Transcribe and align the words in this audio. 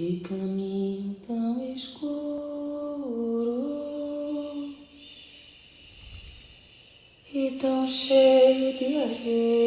Que 0.00 0.18
caminho 0.20 1.14
tão 1.26 1.62
escuro 1.74 2.24
e 7.34 7.50
tão 7.60 7.86
cheio 7.86 8.78
de 8.78 8.96
areia. 8.96 9.59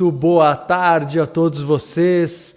Muito 0.00 0.10
boa 0.10 0.56
tarde 0.56 1.20
a 1.20 1.26
todos 1.26 1.60
vocês. 1.60 2.56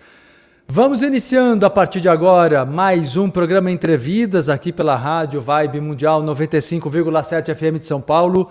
Vamos 0.65 1.01
iniciando 1.01 1.65
a 1.65 1.69
partir 1.69 1.99
de 1.99 2.07
agora 2.07 2.63
mais 2.63 3.17
um 3.17 3.29
programa 3.29 3.69
Entrevidas 3.69 4.47
aqui 4.47 4.71
pela 4.71 4.95
Rádio 4.95 5.41
Vibe 5.41 5.81
Mundial 5.81 6.23
95,7 6.23 7.53
FM 7.53 7.79
de 7.79 7.85
São 7.85 7.99
Paulo. 7.99 8.49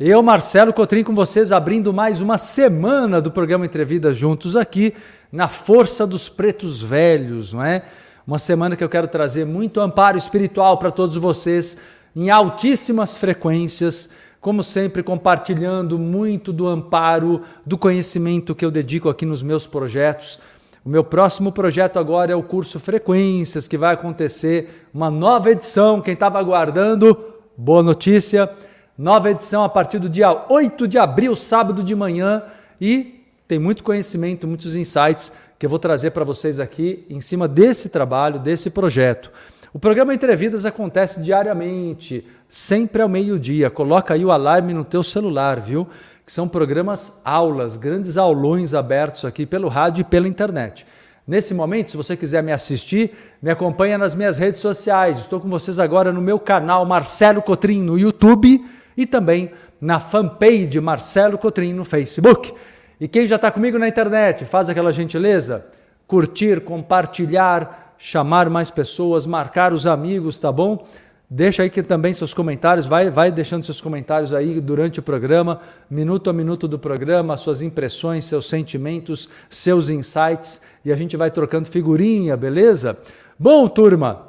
Eu, 0.00 0.22
Marcelo 0.22 0.72
Cotrim, 0.72 1.04
com 1.04 1.14
vocês, 1.14 1.52
abrindo 1.52 1.92
mais 1.92 2.22
uma 2.22 2.38
semana 2.38 3.20
do 3.20 3.30
programa 3.30 3.66
Entrevidas 3.66 4.16
juntos 4.16 4.56
aqui 4.56 4.94
na 5.30 5.46
Força 5.46 6.06
dos 6.06 6.30
Pretos 6.30 6.80
Velhos, 6.80 7.52
não 7.52 7.62
é? 7.62 7.82
Uma 8.26 8.38
semana 8.38 8.76
que 8.76 8.84
eu 8.84 8.88
quero 8.88 9.08
trazer 9.08 9.44
muito 9.44 9.78
amparo 9.78 10.16
espiritual 10.16 10.78
para 10.78 10.90
todos 10.90 11.16
vocês 11.16 11.76
em 12.16 12.30
altíssimas 12.30 13.14
frequências, 13.14 14.08
como 14.42 14.60
sempre, 14.64 15.04
compartilhando 15.04 15.96
muito 16.00 16.52
do 16.52 16.66
amparo, 16.66 17.42
do 17.64 17.78
conhecimento 17.78 18.56
que 18.56 18.64
eu 18.64 18.72
dedico 18.72 19.08
aqui 19.08 19.24
nos 19.24 19.40
meus 19.40 19.68
projetos. 19.68 20.36
O 20.84 20.88
meu 20.88 21.04
próximo 21.04 21.52
projeto 21.52 21.96
agora 21.96 22.32
é 22.32 22.34
o 22.34 22.42
curso 22.42 22.80
Frequências, 22.80 23.68
que 23.68 23.78
vai 23.78 23.94
acontecer 23.94 24.88
uma 24.92 25.08
nova 25.08 25.52
edição. 25.52 26.00
Quem 26.00 26.14
estava 26.14 26.40
aguardando, 26.40 27.16
boa 27.56 27.84
notícia. 27.84 28.50
Nova 28.98 29.30
edição 29.30 29.62
a 29.62 29.68
partir 29.68 30.00
do 30.00 30.08
dia 30.08 30.46
8 30.50 30.88
de 30.88 30.98
abril, 30.98 31.36
sábado 31.36 31.80
de 31.80 31.94
manhã. 31.94 32.42
E 32.80 33.24
tem 33.46 33.60
muito 33.60 33.84
conhecimento, 33.84 34.48
muitos 34.48 34.74
insights 34.74 35.30
que 35.56 35.64
eu 35.64 35.70
vou 35.70 35.78
trazer 35.78 36.10
para 36.10 36.24
vocês 36.24 36.58
aqui 36.58 37.06
em 37.08 37.20
cima 37.20 37.46
desse 37.46 37.88
trabalho, 37.90 38.40
desse 38.40 38.70
projeto. 38.70 39.30
O 39.74 39.78
programa 39.78 40.12
Entrevidas 40.12 40.66
acontece 40.66 41.22
diariamente, 41.22 42.26
sempre 42.52 43.00
ao 43.00 43.08
meio-dia. 43.08 43.70
Coloca 43.70 44.12
aí 44.12 44.22
o 44.26 44.30
alarme 44.30 44.74
no 44.74 44.84
teu 44.84 45.02
celular, 45.02 45.58
viu? 45.58 45.88
Que 46.24 46.30
são 46.30 46.46
programas 46.46 47.18
aulas, 47.24 47.78
grandes 47.78 48.18
aulões 48.18 48.74
abertos 48.74 49.24
aqui 49.24 49.46
pelo 49.46 49.68
rádio 49.68 50.02
e 50.02 50.04
pela 50.04 50.28
internet. 50.28 50.86
Nesse 51.26 51.54
momento, 51.54 51.90
se 51.90 51.96
você 51.96 52.14
quiser 52.14 52.42
me 52.42 52.52
assistir, 52.52 53.10
me 53.40 53.50
acompanha 53.50 53.96
nas 53.96 54.14
minhas 54.14 54.36
redes 54.36 54.60
sociais. 54.60 55.20
Estou 55.20 55.40
com 55.40 55.48
vocês 55.48 55.78
agora 55.78 56.12
no 56.12 56.20
meu 56.20 56.38
canal 56.38 56.84
Marcelo 56.84 57.40
Cotrim 57.40 57.82
no 57.82 57.98
YouTube 57.98 58.62
e 58.98 59.06
também 59.06 59.50
na 59.80 59.98
fanpage 59.98 60.78
Marcelo 60.78 61.38
Cotrim 61.38 61.72
no 61.72 61.86
Facebook. 61.86 62.52
E 63.00 63.08
quem 63.08 63.26
já 63.26 63.36
está 63.36 63.50
comigo 63.50 63.78
na 63.78 63.88
internet, 63.88 64.44
faz 64.44 64.68
aquela 64.68 64.92
gentileza, 64.92 65.66
curtir, 66.06 66.60
compartilhar, 66.60 67.94
chamar 67.96 68.50
mais 68.50 68.70
pessoas, 68.70 69.24
marcar 69.24 69.72
os 69.72 69.86
amigos, 69.86 70.36
tá 70.36 70.52
bom? 70.52 70.86
Deixa 71.34 71.62
aí 71.62 71.70
que 71.70 71.82
também 71.82 72.12
seus 72.12 72.34
comentários, 72.34 72.84
vai, 72.84 73.10
vai 73.10 73.32
deixando 73.32 73.64
seus 73.64 73.80
comentários 73.80 74.34
aí 74.34 74.60
durante 74.60 75.00
o 75.00 75.02
programa, 75.02 75.62
minuto 75.88 76.28
a 76.28 76.32
minuto 76.32 76.68
do 76.68 76.78
programa, 76.78 77.38
suas 77.38 77.62
impressões, 77.62 78.26
seus 78.26 78.46
sentimentos, 78.46 79.30
seus 79.48 79.88
insights 79.88 80.60
e 80.84 80.92
a 80.92 80.96
gente 80.96 81.16
vai 81.16 81.30
trocando 81.30 81.70
figurinha, 81.70 82.36
beleza? 82.36 82.98
Bom, 83.38 83.66
turma, 83.66 84.28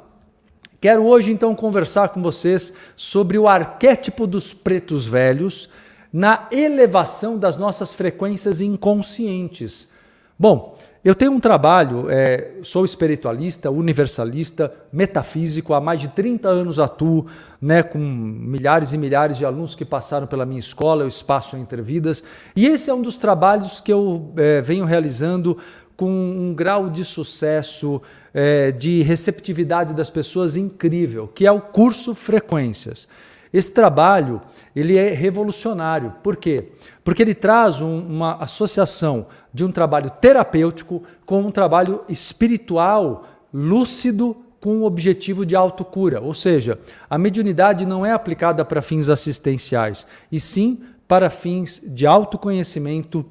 quero 0.80 1.04
hoje 1.04 1.30
então 1.30 1.54
conversar 1.54 2.08
com 2.08 2.22
vocês 2.22 2.72
sobre 2.96 3.36
o 3.36 3.46
arquétipo 3.46 4.26
dos 4.26 4.54
pretos 4.54 5.04
velhos 5.04 5.68
na 6.10 6.48
elevação 6.50 7.36
das 7.36 7.58
nossas 7.58 7.92
frequências 7.92 8.62
inconscientes. 8.62 9.90
Bom, 10.38 10.74
eu 11.04 11.14
tenho 11.14 11.32
um 11.32 11.40
trabalho, 11.40 12.06
é, 12.08 12.52
sou 12.62 12.82
espiritualista, 12.82 13.70
universalista, 13.70 14.72
metafísico, 14.90 15.74
há 15.74 15.80
mais 15.80 16.00
de 16.00 16.08
30 16.08 16.48
anos 16.48 16.78
atuo 16.78 17.26
né, 17.60 17.82
com 17.82 17.98
milhares 17.98 18.94
e 18.94 18.98
milhares 18.98 19.36
de 19.36 19.44
alunos 19.44 19.74
que 19.74 19.84
passaram 19.84 20.26
pela 20.26 20.46
minha 20.46 20.60
escola, 20.60 21.04
o 21.04 21.08
Espaço 21.08 21.58
Entre 21.58 21.82
Vidas, 21.82 22.24
e 22.56 22.66
esse 22.66 22.88
é 22.88 22.94
um 22.94 23.02
dos 23.02 23.18
trabalhos 23.18 23.82
que 23.82 23.92
eu 23.92 24.32
é, 24.38 24.62
venho 24.62 24.86
realizando 24.86 25.58
com 25.94 26.10
um 26.10 26.54
grau 26.54 26.88
de 26.88 27.04
sucesso, 27.04 28.00
é, 28.32 28.72
de 28.72 29.02
receptividade 29.02 29.92
das 29.92 30.08
pessoas 30.08 30.56
incrível, 30.56 31.28
que 31.28 31.46
é 31.46 31.52
o 31.52 31.60
curso 31.60 32.14
Frequências. 32.14 33.06
Esse 33.52 33.70
trabalho 33.70 34.40
ele 34.74 34.96
é 34.96 35.10
revolucionário. 35.10 36.12
Por 36.24 36.36
quê? 36.36 36.70
Porque 37.04 37.22
ele 37.22 37.34
traz 37.34 37.80
um, 37.80 38.00
uma 38.00 38.34
associação 38.42 39.26
de 39.54 39.64
um 39.64 39.70
trabalho 39.70 40.10
terapêutico 40.10 41.04
com 41.24 41.40
um 41.40 41.50
trabalho 41.52 42.02
espiritual 42.08 43.24
lúcido 43.52 44.36
com 44.60 44.78
o 44.78 44.84
objetivo 44.84 45.46
de 45.46 45.54
autocura. 45.54 46.20
Ou 46.20 46.34
seja, 46.34 46.78
a 47.08 47.16
mediunidade 47.16 47.86
não 47.86 48.04
é 48.04 48.10
aplicada 48.10 48.64
para 48.64 48.82
fins 48.82 49.08
assistenciais, 49.08 50.06
e 50.32 50.40
sim 50.40 50.82
para 51.06 51.30
fins 51.30 51.80
de 51.84 52.04
autoconhecimento, 52.04 53.24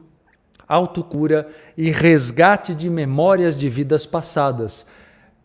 autocura 0.66 1.50
e 1.78 1.91
resgate 1.91 2.73
de 2.73 2.89
memórias 2.89 3.57
de 3.57 3.67
vidas 3.67 4.06
passadas. 4.06 4.88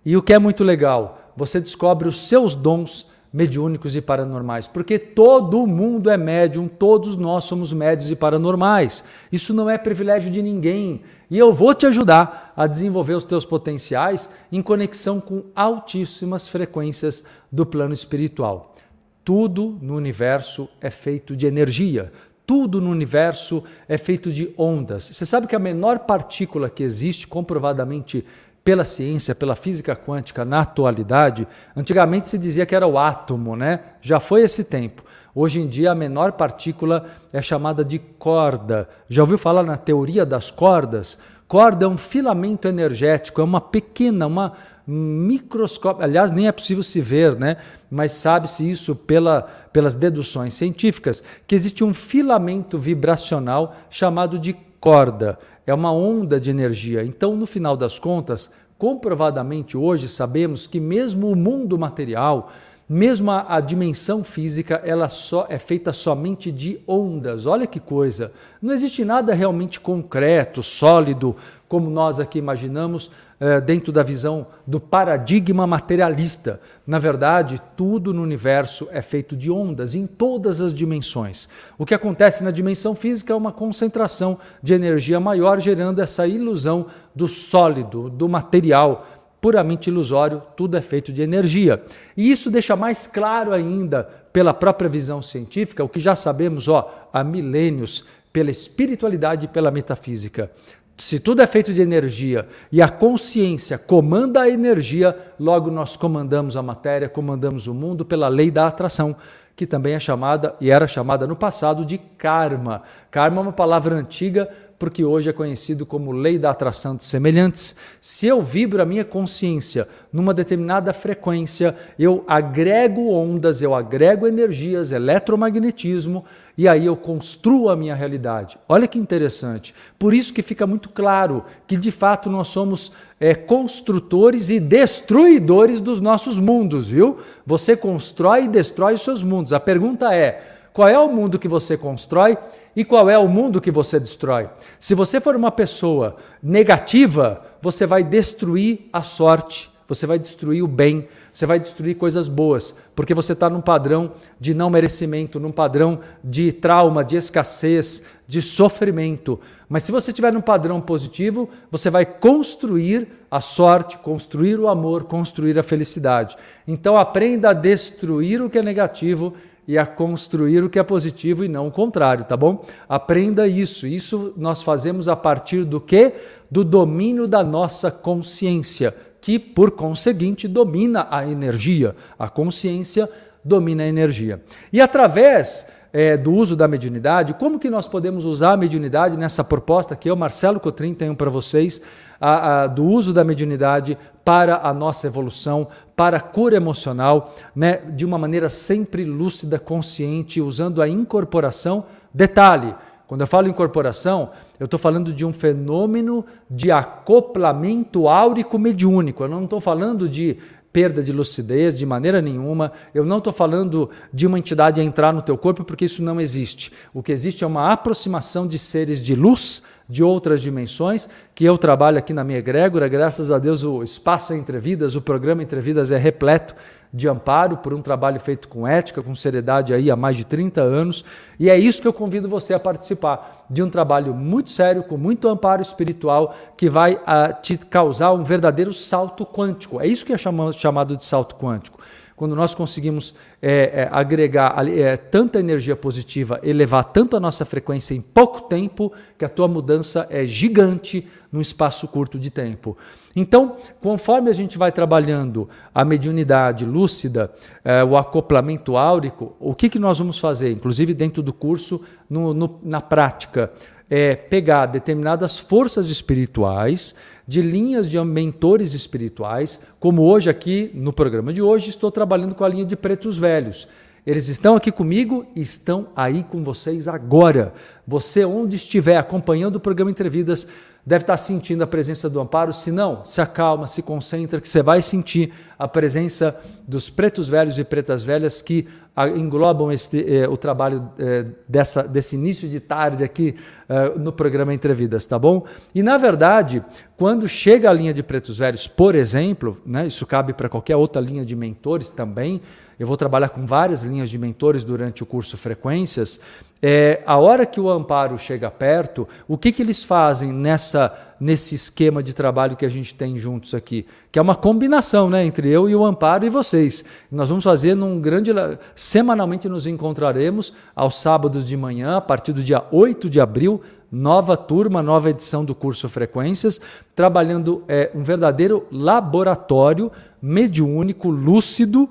E 0.05 0.17
o 0.17 0.23
que 0.23 0.33
é 0.33 0.39
muito 0.39 0.63
legal, 0.63 1.33
você 1.37 1.61
descobre 1.61 2.07
os 2.07 2.29
seus 2.29 2.55
dons 2.55 3.09
mediúnicos 3.33 3.95
e 3.95 4.01
paranormais, 4.01 4.67
porque 4.67 4.99
todo 4.99 5.67
mundo 5.67 6.11
é 6.11 6.17
médium, 6.17 6.67
todos 6.67 7.17
nós 7.17 7.45
somos 7.45 7.73
médios 7.73 8.11
e 8.11 8.17
paranormais. 8.17 9.05
Isso 9.31 9.53
não 9.53 9.69
é 9.69 9.77
privilégio 9.77 10.31
de 10.31 10.43
ninguém. 10.43 11.03
E 11.31 11.39
eu 11.39 11.53
vou 11.53 11.75
te 11.75 11.87
ajudar 11.87 12.53
a 12.57 12.67
desenvolver 12.67 13.15
os 13.15 13.25
teus 13.25 13.45
potenciais 13.45 14.31
em 14.51 14.63
conexão 14.63 15.21
com 15.21 15.45
altíssimas 15.55 16.49
frequências 16.49 17.23
do 17.53 17.67
plano 17.67 17.93
espiritual. 17.93 18.75
Tudo 19.23 19.79
no 19.83 19.95
universo 19.95 20.69
é 20.81 20.89
feito 20.89 21.37
de 21.37 21.47
energia. 21.47 22.11
Tudo 22.47 22.81
no 22.81 22.89
universo 22.89 23.63
é 23.87 23.99
feito 23.99 24.33
de 24.33 24.55
ondas. 24.57 25.05
Você 25.05 25.27
sabe 25.27 25.47
que 25.47 25.55
a 25.55 25.59
menor 25.59 25.99
partícula 25.99 26.71
que 26.71 26.83
existe 26.83 27.27
comprovadamente 27.27 28.25
pela 28.69 28.85
ciência, 28.85 29.35
pela 29.35 29.57
física 29.57 29.97
quântica 29.97 30.45
na 30.45 30.61
atualidade, 30.61 31.49
antigamente 31.75 32.29
se 32.29 32.37
dizia 32.37 32.67
que 32.67 32.75
era 32.75 32.87
o 32.87 32.99
átomo, 32.99 33.57
né? 33.57 33.81
Já 34.03 34.21
foi 34.21 34.43
esse 34.43 34.63
tempo. 34.63 35.03
Hoje 35.35 35.59
em 35.59 35.67
dia 35.67 35.93
a 35.93 35.95
menor 35.95 36.33
partícula 36.33 37.07
é 37.33 37.41
chamada 37.41 37.83
de 37.83 37.99
corda. 37.99 38.87
Já 39.09 39.23
ouviu 39.23 39.39
falar 39.39 39.63
na 39.63 39.79
teoria 39.79 40.27
das 40.27 40.51
cordas? 40.51 41.19
Corda 41.47 41.87
é 41.87 41.89
um 41.89 41.97
filamento 41.97 42.69
energético, 42.69 43.41
é 43.41 43.45
uma 43.45 43.59
pequena, 43.59 44.27
uma 44.27 44.53
microscópio, 44.87 46.05
aliás, 46.05 46.31
nem 46.31 46.47
é 46.47 46.53
possível 46.53 46.83
se 46.83 47.01
ver, 47.01 47.37
né? 47.37 47.57
Mas 47.91 48.13
sabe-se 48.13 48.71
isso 48.71 48.95
pela, 48.95 49.49
pelas 49.73 49.95
deduções 49.95 50.53
científicas, 50.53 51.23
que 51.47 51.55
existe 51.55 51.83
um 51.83 51.95
filamento 51.95 52.77
vibracional 52.77 53.75
chamado 53.89 54.39
de 54.39 54.55
corda 54.79 55.39
é 55.71 55.75
uma 55.75 55.93
onda 55.93 56.41
de 56.41 56.51
energia. 56.51 57.05
Então, 57.05 57.37
no 57.37 57.45
final 57.45 57.77
das 57.77 57.99
contas, 57.99 58.51
comprovadamente 58.79 59.77
hoje 59.77 60.09
sabemos 60.09 60.67
que 60.67 60.81
mesmo 60.81 61.31
o 61.31 61.37
mundo 61.37 61.79
material, 61.79 62.51
mesmo 62.89 63.31
a, 63.31 63.45
a, 63.55 63.61
dimensão 63.61 64.25
física, 64.25 64.81
ela 64.83 65.11
só 65.11 65.47
é 65.51 65.59
feita 65.59 65.93
somente 65.93 66.51
de 66.51 66.81
ondas. 66.87 67.45
Olha 67.45 67.67
que 67.67 67.79
coisa! 67.79 68.33
Não 68.63 68.73
existe 68.73 69.05
nada 69.05 69.35
realmente 69.35 69.79
concreto, 69.79 70.63
sólido, 70.63 71.37
como 71.69 71.91
nós 71.91 72.19
aqui 72.19 72.39
imaginamos, 72.39 73.11
eh, 73.41 73.61
dentro 73.61 73.93
da 73.93 74.03
visão 74.03 74.47
do 74.67 74.81
paradigma 74.81 75.67
materialista. 75.67 76.61
Na 76.87 76.99
verdade, 76.99 77.61
tudo 77.77 78.13
no 78.13 78.23
universo 78.23 78.89
é 78.91 79.01
feito 79.01 79.37
de 79.37 79.51
ondas 79.51 79.95
em 79.95 80.07
todas 80.07 80.61
as 80.61 80.75
dimensões. 80.75 81.49
O 81.79 81.87
que 81.87 81.95
acontece 81.95 82.43
na 82.43 82.51
dimensão 82.51 82.95
física 82.95 83.33
é 83.33 83.37
uma 83.37 83.53
concentração 83.53 84.39
de 84.61 84.75
energia 84.75 85.21
maior, 85.21 85.61
gerando 85.61 86.01
essa 86.01 86.27
ilusão 86.27 86.87
do 87.15 87.29
sólido, 87.29 88.11
do 88.11 88.29
material 88.29 89.07
puramente 89.41 89.89
ilusório, 89.89 90.43
tudo 90.57 90.77
é 90.77 90.83
feito 90.83 91.13
de 91.13 91.23
energia. 91.23 91.83
E 92.17 92.31
isso 92.31 92.51
deixa 92.51 92.75
mais 92.75 93.07
claro 93.07 93.53
ainda, 93.53 94.03
pela 94.33 94.53
própria 94.53 94.91
visão 94.91 95.23
científica, 95.23 95.85
o 95.85 95.89
que 95.89 96.01
já 96.01 96.17
sabemos 96.17 96.69
ó, 96.69 97.09
há 97.13 97.23
milênios, 97.23 98.05
pela 98.33 98.51
espiritualidade 98.51 99.47
e 99.47 99.49
pela 99.49 99.71
metafísica. 99.71 100.51
Se 100.99 101.21
tudo 101.21 101.41
é 101.41 101.47
feito 101.47 101.73
de 101.73 101.81
energia 101.81 102.49
e 102.73 102.83
a 102.83 102.89
consciência 102.89 103.79
comanda 103.79 104.41
a 104.43 104.51
energia, 104.51 105.17
logo 105.39 105.71
nós 105.71 105.97
comandamos 105.97 106.57
a 106.57 106.63
matéria, 106.63 107.09
comandamos 107.09 107.69
o 107.69 107.73
mundo 107.73 108.05
pela 108.05 108.27
lei 108.27 108.51
da 108.51 108.67
atração, 108.67 109.15
que 109.55 109.65
também 109.65 109.95
é 109.95 110.01
chamada 110.01 110.57
e 110.61 110.71
era 110.71 110.89
chamada 110.89 111.25
no 111.25 111.37
passado 111.37 111.85
de 111.85 111.99
karma. 111.99 112.83
Karma 113.13 113.39
é 113.39 113.43
uma 113.43 113.53
palavra 113.53 113.95
antiga 113.95 114.49
porque 114.79 115.05
hoje 115.05 115.29
é 115.29 115.33
conhecido 115.33 115.85
como 115.85 116.13
lei 116.13 116.39
da 116.39 116.51
atração 116.51 116.95
de 116.95 117.05
semelhantes. 117.05 117.75
Se 118.01 118.27
eu 118.27 118.41
vibro 118.41 118.81
a 118.81 118.85
minha 118.85 119.05
consciência 119.05 119.89
numa 120.13 120.33
determinada 120.33 120.93
frequência, 120.93 121.77
eu 121.99 122.25
agrego 122.27 123.11
ondas, 123.11 123.61
eu 123.61 123.75
agrego 123.75 124.27
energias, 124.27 124.93
eletromagnetismo, 124.93 126.25
e 126.57 126.67
aí 126.69 126.87
eu 126.87 126.97
construo 126.97 127.69
a 127.69 127.77
minha 127.77 127.95
realidade. 127.95 128.59
Olha 128.69 128.87
que 128.87 128.99
interessante. 128.99 129.75
Por 129.99 130.15
isso 130.15 130.33
que 130.33 130.43
fica 130.43 130.67
muito 130.67 130.89
claro 130.89 131.45
que 131.67 131.77
de 131.77 131.91
fato 131.91 132.31
nós 132.31 132.49
somos 132.49 132.93
é, 133.21 133.35
construtores 133.35 134.49
e 134.51 134.61
destruidores 134.61 135.81
dos 135.81 136.01
nossos 136.01 136.39
mundos, 136.39 136.89
viu? 136.89 137.19
Você 137.45 137.77
constrói 137.77 138.45
e 138.45 138.49
destrói 138.49 138.95
os 138.95 139.03
seus 139.03 139.23
mundos. 139.23 139.53
A 139.53 139.61
pergunta 139.61 140.15
é: 140.15 140.58
qual 140.79 140.89
é 140.89 140.97
o 140.97 141.11
mundo 141.11 141.41
que 141.41 141.49
você 141.49 141.77
constrói 141.77 142.39
e 142.77 142.85
qual 142.85 143.11
é 143.11 143.19
o 143.19 143.27
mundo 143.27 143.61
que 143.61 143.69
você 143.69 143.99
destrói. 143.99 144.49
Se 144.79 144.95
você 144.95 145.21
for 145.21 145.35
uma 145.35 145.51
pessoa 145.51 146.15
negativa, 146.41 147.43
você 147.61 147.85
vai 147.85 148.05
destruir 148.05 148.89
a 148.93 149.03
sorte, 149.03 149.73
você 149.89 150.07
vai 150.07 150.21
destruir 150.21 150.63
o 150.63 150.69
bem, 150.69 151.09
você 151.33 151.47
vai 151.47 151.59
destruir 151.59 151.97
coisas 151.97 152.29
boas, 152.29 152.77
porque 152.95 153.13
você 153.13 153.33
está 153.33 153.51
num 153.51 153.61
padrão 153.61 154.13
de 154.39 154.55
não 154.55 154.71
merecimento, 154.71 155.41
num 155.41 155.51
padrão 155.51 155.99
de 156.23 156.53
trauma, 156.53 157.05
de 157.05 157.17
escassez, 157.17 158.05
de 158.25 158.41
sofrimento. 158.41 159.41
Mas 159.69 159.83
se 159.83 159.91
você 159.91 160.13
estiver 160.13 160.33
num 160.33 160.41
padrão 160.41 160.81
positivo, 160.81 161.49
você 161.73 161.91
vai 161.91 162.07
construir 162.07 163.09
a 163.29 163.41
sorte, 163.41 163.99
construir 163.99 164.61
o 164.61 164.69
amor, 164.69 165.05
construir 165.05 165.59
a 165.59 165.63
felicidade. 165.65 166.37
Então 166.69 166.97
aprenda 166.97 167.51
a 167.51 167.53
destruir 167.53 168.41
o 168.41 168.49
que 168.49 168.59
é 168.59 168.63
negativo 168.63 169.35
e 169.69 169.77
a 169.77 169.85
construir 169.85 170.65
o 170.65 170.71
que 170.71 170.79
é 170.79 170.83
positivo 170.83 171.45
e 171.45 171.49
não 171.49 171.67
o 171.67 171.71
contrário, 171.71 172.25
tá 172.25 172.35
bom? 172.35 172.65
Aprenda 172.89 173.47
isso. 173.47 173.87
Isso 173.87 174.33
nós 174.35 174.63
fazemos 174.63 175.09
a 175.09 175.15
partir 175.15 175.63
do 175.63 175.79
que? 175.79 176.15
Do 176.51 176.65
domínio 176.65 177.29
da 177.29 177.45
nossa 177.45 177.91
consciência, 177.91 178.95
que 179.21 179.39
por 179.39 179.73
conseguinte 179.73 180.49
domina 180.49 181.07
a 181.11 181.27
energia. 181.27 181.95
A 182.19 182.31
consciência 182.31 183.11
domina 183.45 183.83
a 183.83 183.87
energia. 183.87 184.43
E 184.73 184.81
através 184.81 185.67
é, 185.93 186.17
do 186.17 186.33
uso 186.33 186.57
da 186.57 186.67
mediunidade, 186.67 187.35
como 187.35 187.59
que 187.59 187.69
nós 187.69 187.87
podemos 187.87 188.25
usar 188.25 188.53
a 188.53 188.57
mediunidade 188.57 189.19
nessa 189.19 189.45
proposta 189.45 189.95
que 189.95 190.09
eu, 190.09 190.17
Marcelo 190.17 190.59
Cotrim, 190.59 190.95
tenho 190.95 191.15
para 191.15 191.29
vocês, 191.29 191.83
a, 192.19 192.63
a, 192.63 192.67
do 192.67 192.85
uso 192.85 193.13
da 193.13 193.23
mediunidade 193.23 193.99
para 194.29 194.61
a 194.63 194.75
nossa 194.75 195.07
evolução, 195.07 195.69
para 195.97 196.19
a 196.19 196.21
cura 196.21 196.55
emocional, 196.55 197.35
né, 197.57 197.79
de 197.79 198.05
uma 198.05 198.19
maneira 198.19 198.51
sempre 198.51 199.03
lúcida, 199.03 199.59
consciente, 199.59 200.39
usando 200.39 200.83
a 200.83 200.89
incorporação. 200.89 201.87
Detalhe, 202.13 202.75
quando 203.07 203.23
eu 203.23 203.27
falo 203.27 203.49
incorporação, 203.49 204.29
eu 204.61 204.67
estou 204.67 204.79
falando 204.79 205.15
de 205.15 205.25
um 205.25 205.33
fenômeno 205.33 206.27
de 206.51 206.71
acoplamento 206.71 208.07
áurico 208.07 208.59
mediúnico. 208.59 209.25
Eu 209.25 209.31
não 209.31 209.45
estou 209.45 209.61
falando 209.61 210.07
de 210.07 210.37
perda 210.73 211.03
de 211.03 211.13
lucidez 211.13 211.77
de 211.77 211.87
maneira 211.87 212.21
nenhuma. 212.21 212.73
Eu 212.95 213.05
não 213.05 213.19
estou 213.19 213.33
falando 213.33 213.91
de 214.13 214.27
uma 214.27 214.39
entidade 214.39 214.81
entrar 214.81 215.13
no 215.13 215.23
teu 215.23 215.37
corpo, 215.37 215.65
porque 215.65 215.85
isso 215.85 216.03
não 216.03 216.21
existe. 216.21 216.73
O 216.93 217.03
que 217.03 217.13
existe 217.13 217.45
é 217.45 217.47
uma 217.47 217.73
aproximação 217.73 218.47
de 218.47 218.59
seres 218.59 219.01
de 219.01 219.15
luz 219.15 219.63
de 219.89 220.05
outras 220.05 220.43
dimensões, 220.43 221.09
que 221.35 221.45
eu 221.45 221.57
trabalho 221.57 221.97
aqui 221.97 222.13
na 222.13 222.23
minha 222.23 222.39
egrégora. 222.39 222.87
Graças 222.89 223.31
a 223.31 223.39
Deus, 223.39 223.65
o 223.65 223.83
Espaço 223.83 224.35
Entre 224.35 224.59
Vidas, 224.59 224.95
o 224.95 225.01
programa 225.01 225.43
Entre 225.43 225.61
Vidas 225.61 225.91
é 225.91 225.97
repleto 225.97 226.55
de 226.93 227.09
amparo 227.09 227.59
por 227.59 227.75
um 227.75 227.83
trabalho 227.83 228.19
feito 228.19 228.49
com 228.49 228.67
ética, 228.67 229.03
com 229.03 229.15
seriedade 229.15 229.75
aí 229.75 229.91
há 229.91 229.97
mais 229.97 230.17
de 230.17 230.25
30 230.25 230.61
anos. 230.61 231.05
E 231.39 231.51
é 231.51 231.59
isso 231.59 231.81
que 231.83 231.89
eu 231.89 231.93
convido 231.93 232.29
você 232.29 232.55
a 232.55 232.61
participar, 232.61 233.45
de 233.49 233.63
um 233.63 233.71
trabalho 233.71 234.15
muito 234.15 234.51
sério, 234.51 234.83
com 234.83 234.97
muito 234.97 235.29
amparo 235.29 235.63
espiritual, 235.63 236.35
que 236.57 236.69
vai 236.69 237.01
ah, 237.07 237.33
te 237.33 237.57
causar 237.57 238.13
um 238.13 238.23
verdadeiro 238.23 238.73
salto 238.73 239.25
quântico. 239.25 239.81
É 239.81 239.87
isso 239.87 240.05
que 240.05 240.13
é 240.13 240.19
chamado 240.19 240.97
de 240.97 241.05
salto 241.05 241.37
quântico 241.37 241.79
quando 242.19 242.35
nós 242.35 242.53
conseguimos 242.53 243.15
é, 243.41 243.83
é, 243.83 243.89
agregar 243.93 244.53
é, 244.69 244.97
tanta 244.97 245.39
energia 245.39 245.77
positiva, 245.77 246.41
elevar 246.43 246.83
tanto 246.83 247.17
a 247.17 247.21
nossa 247.21 247.45
frequência 247.45 247.95
em 247.95 248.01
pouco 248.01 248.41
tempo, 248.43 248.93
que 249.17 249.25
a 249.25 249.29
tua 249.29 249.47
mudança 249.47 250.05
é 250.11 250.27
gigante 250.27 251.07
num 251.31 251.41
espaço 251.41 251.87
curto 251.87 252.19
de 252.19 252.29
tempo. 252.29 252.77
Então, 253.15 253.55
conforme 253.81 254.31
a 254.31 254.33
gente 254.33 254.59
vai 254.59 254.73
trabalhando 254.73 255.49
a 255.73 255.85
mediunidade 255.85 256.65
lúcida, 256.65 257.31
é, 257.65 257.85
o 257.85 257.97
acoplamento 257.97 258.77
áurico, 258.77 259.37
o 259.39 259.55
que, 259.55 259.69
que 259.69 259.79
nós 259.79 260.01
vamos 260.01 260.19
fazer, 260.19 260.51
inclusive 260.51 260.93
dentro 260.95 261.23
do 261.23 261.33
curso, 261.33 261.81
no, 262.11 262.35
no, 262.35 262.59
na 262.65 262.81
prática? 262.81 263.53
É 263.89 264.15
pegar 264.15 264.67
determinadas 264.67 265.39
forças 265.39 265.89
espirituais 265.89 266.95
de 267.29 267.43
linhas 267.43 267.91
de 267.91 268.03
mentores 268.03 268.73
espirituais, 268.73 269.61
como 269.79 270.03
hoje 270.03 270.31
aqui 270.31 270.71
no 270.73 270.95
programa 270.95 271.31
de 271.31 271.43
hoje 271.43 271.69
estou 271.69 271.91
trabalhando 271.91 272.35
com 272.35 272.43
a 272.43 272.49
linha 272.49 272.65
de 272.65 272.75
pretos 272.75 273.19
velhos. 273.19 273.69
Eles 274.07 274.29
estão 274.29 274.57
aqui 274.57 274.73
comigo 274.73 275.27
e 275.37 275.43
estão 275.43 275.89
aí 275.95 276.23
com 276.23 276.43
vocês 276.43 276.89
agora. 276.89 277.53
Você, 277.87 278.25
onde 278.25 278.57
estiver 278.57 278.97
acompanhando 278.97 279.57
o 279.57 279.61
programa 279.61 279.91
Entrevidas, 279.91 280.49
deve 280.89 281.03
estar 281.03 281.19
sentindo 281.19 281.63
a 281.63 281.67
presença 281.67 282.09
do 282.09 282.19
amparo. 282.19 282.51
Se 282.51 282.73
não, 282.73 283.05
se 283.05 283.21
acalma, 283.21 283.67
se 283.67 283.83
concentra, 283.83 284.41
que 284.41 284.49
você 284.49 284.63
vai 284.63 284.81
sentir 284.81 285.35
a 285.59 285.69
presença 285.69 286.41
dos 286.67 286.89
pretos 286.89 287.29
velhos 287.29 287.59
e 287.59 287.65
pretas 287.65 288.03
velhas 288.03 288.41
que 288.41 288.67
englobam 289.15 289.71
este, 289.71 290.03
eh, 290.09 290.27
o 290.27 290.37
trabalho 290.37 290.91
eh, 290.99 291.27
dessa, 291.47 291.83
desse 291.87 292.17
início 292.17 292.49
de 292.49 292.59
tarde 292.59 293.05
aqui 293.05 293.37
eh, 293.69 293.93
no 293.99 294.11
programa 294.13 294.55
Entrevidas, 294.55 295.05
tá 295.05 295.19
bom? 295.19 295.45
E 295.75 295.83
na 295.83 295.99
verdade, 295.99 296.65
quando 296.97 297.29
chega 297.29 297.69
a 297.69 297.73
linha 297.73 297.93
de 297.93 298.03
pretos 298.03 298.39
velhos, 298.39 298.67
por 298.67 298.95
exemplo, 298.95 299.61
né, 299.67 299.87
isso 299.87 300.07
cabe 300.07 300.33
para 300.33 300.49
qualquer 300.49 300.77
outra 300.77 301.03
linha 301.03 301.25
de 301.25 301.37
mentores 301.37 301.91
também. 301.91 302.41
Eu 302.79 302.87
vou 302.87 302.97
trabalhar 302.97 303.29
com 303.29 303.45
várias 303.45 303.83
linhas 303.83 304.09
de 304.09 304.17
mentores 304.17 304.65
durante 304.65 305.03
o 305.03 305.07
curso 305.07 305.37
Frequências 305.37 306.21
é, 306.61 307.03
a 307.07 307.17
hora 307.17 307.47
que 307.47 307.61
o 307.61 307.71
amparo 307.71 308.19
chega 308.19 308.51
perto, 308.51 309.07
o 309.29 309.39
que, 309.39 309.53
que 309.53 309.63
eles 309.63 309.85
fazem 309.85 310.33
nessa 310.33 311.05
nesse 311.21 311.57
esquema 311.57 312.01
de 312.01 312.15
trabalho 312.15 312.57
que 312.57 312.65
a 312.65 312.69
gente 312.69 312.95
tem 312.95 313.19
juntos 313.19 313.53
aqui? 313.53 313.87
Que 314.11 314.19
é 314.19 314.23
uma 314.23 314.37
combinação 314.37 315.11
né, 315.11 315.25
entre 315.25 315.49
eu 315.49 315.69
e 315.69 315.75
o 315.75 315.85
amparo 315.85 316.25
e 316.25 316.31
vocês. 316.31 316.85
Nós 317.11 317.29
vamos 317.29 317.45
fazer 317.45 317.75
num 317.75 318.01
grande. 318.01 318.33
Semanalmente 318.75 319.49
nos 319.49 319.67
encontraremos 319.67 320.53
aos 320.75 320.97
sábados 320.97 321.45
de 321.45 321.57
manhã, 321.57 321.97
a 321.97 322.01
partir 322.01 322.33
do 322.33 322.43
dia 322.43 322.65
8 322.71 323.11
de 323.11 323.21
abril, 323.21 323.61
nova 323.91 324.37
turma, 324.37 324.83
nova 324.83 325.11
edição 325.11 325.45
do 325.45 325.55
curso 325.55 325.89
Frequências, 325.89 326.61
trabalhando 326.95 327.65
é, 327.69 327.91
um 327.95 328.03
verdadeiro 328.03 328.67
laboratório 328.71 329.91
mediúnico, 330.21 331.09
lúcido 331.09 331.89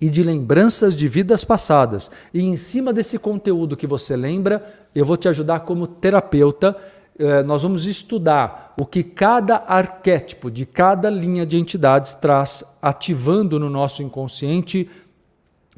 e 0.00 0.10
de 0.10 0.22
lembranças 0.22 0.94
de 0.94 1.08
vidas 1.08 1.44
passadas. 1.44 2.10
E 2.32 2.42
em 2.42 2.56
cima 2.56 2.92
desse 2.92 3.18
conteúdo 3.18 3.76
que 3.76 3.86
você 3.86 4.16
lembra, 4.16 4.64
eu 4.94 5.04
vou 5.04 5.16
te 5.16 5.28
ajudar 5.28 5.60
como 5.60 5.86
terapeuta. 5.86 6.76
Eh, 7.18 7.42
nós 7.42 7.62
vamos 7.62 7.86
estudar 7.86 8.74
o 8.78 8.84
que 8.84 9.02
cada 9.02 9.64
arquétipo 9.66 10.50
de 10.50 10.66
cada 10.66 11.08
linha 11.08 11.46
de 11.46 11.56
entidades 11.56 12.14
traz, 12.14 12.76
ativando 12.82 13.58
no 13.58 13.70
nosso 13.70 14.02
inconsciente 14.02 14.90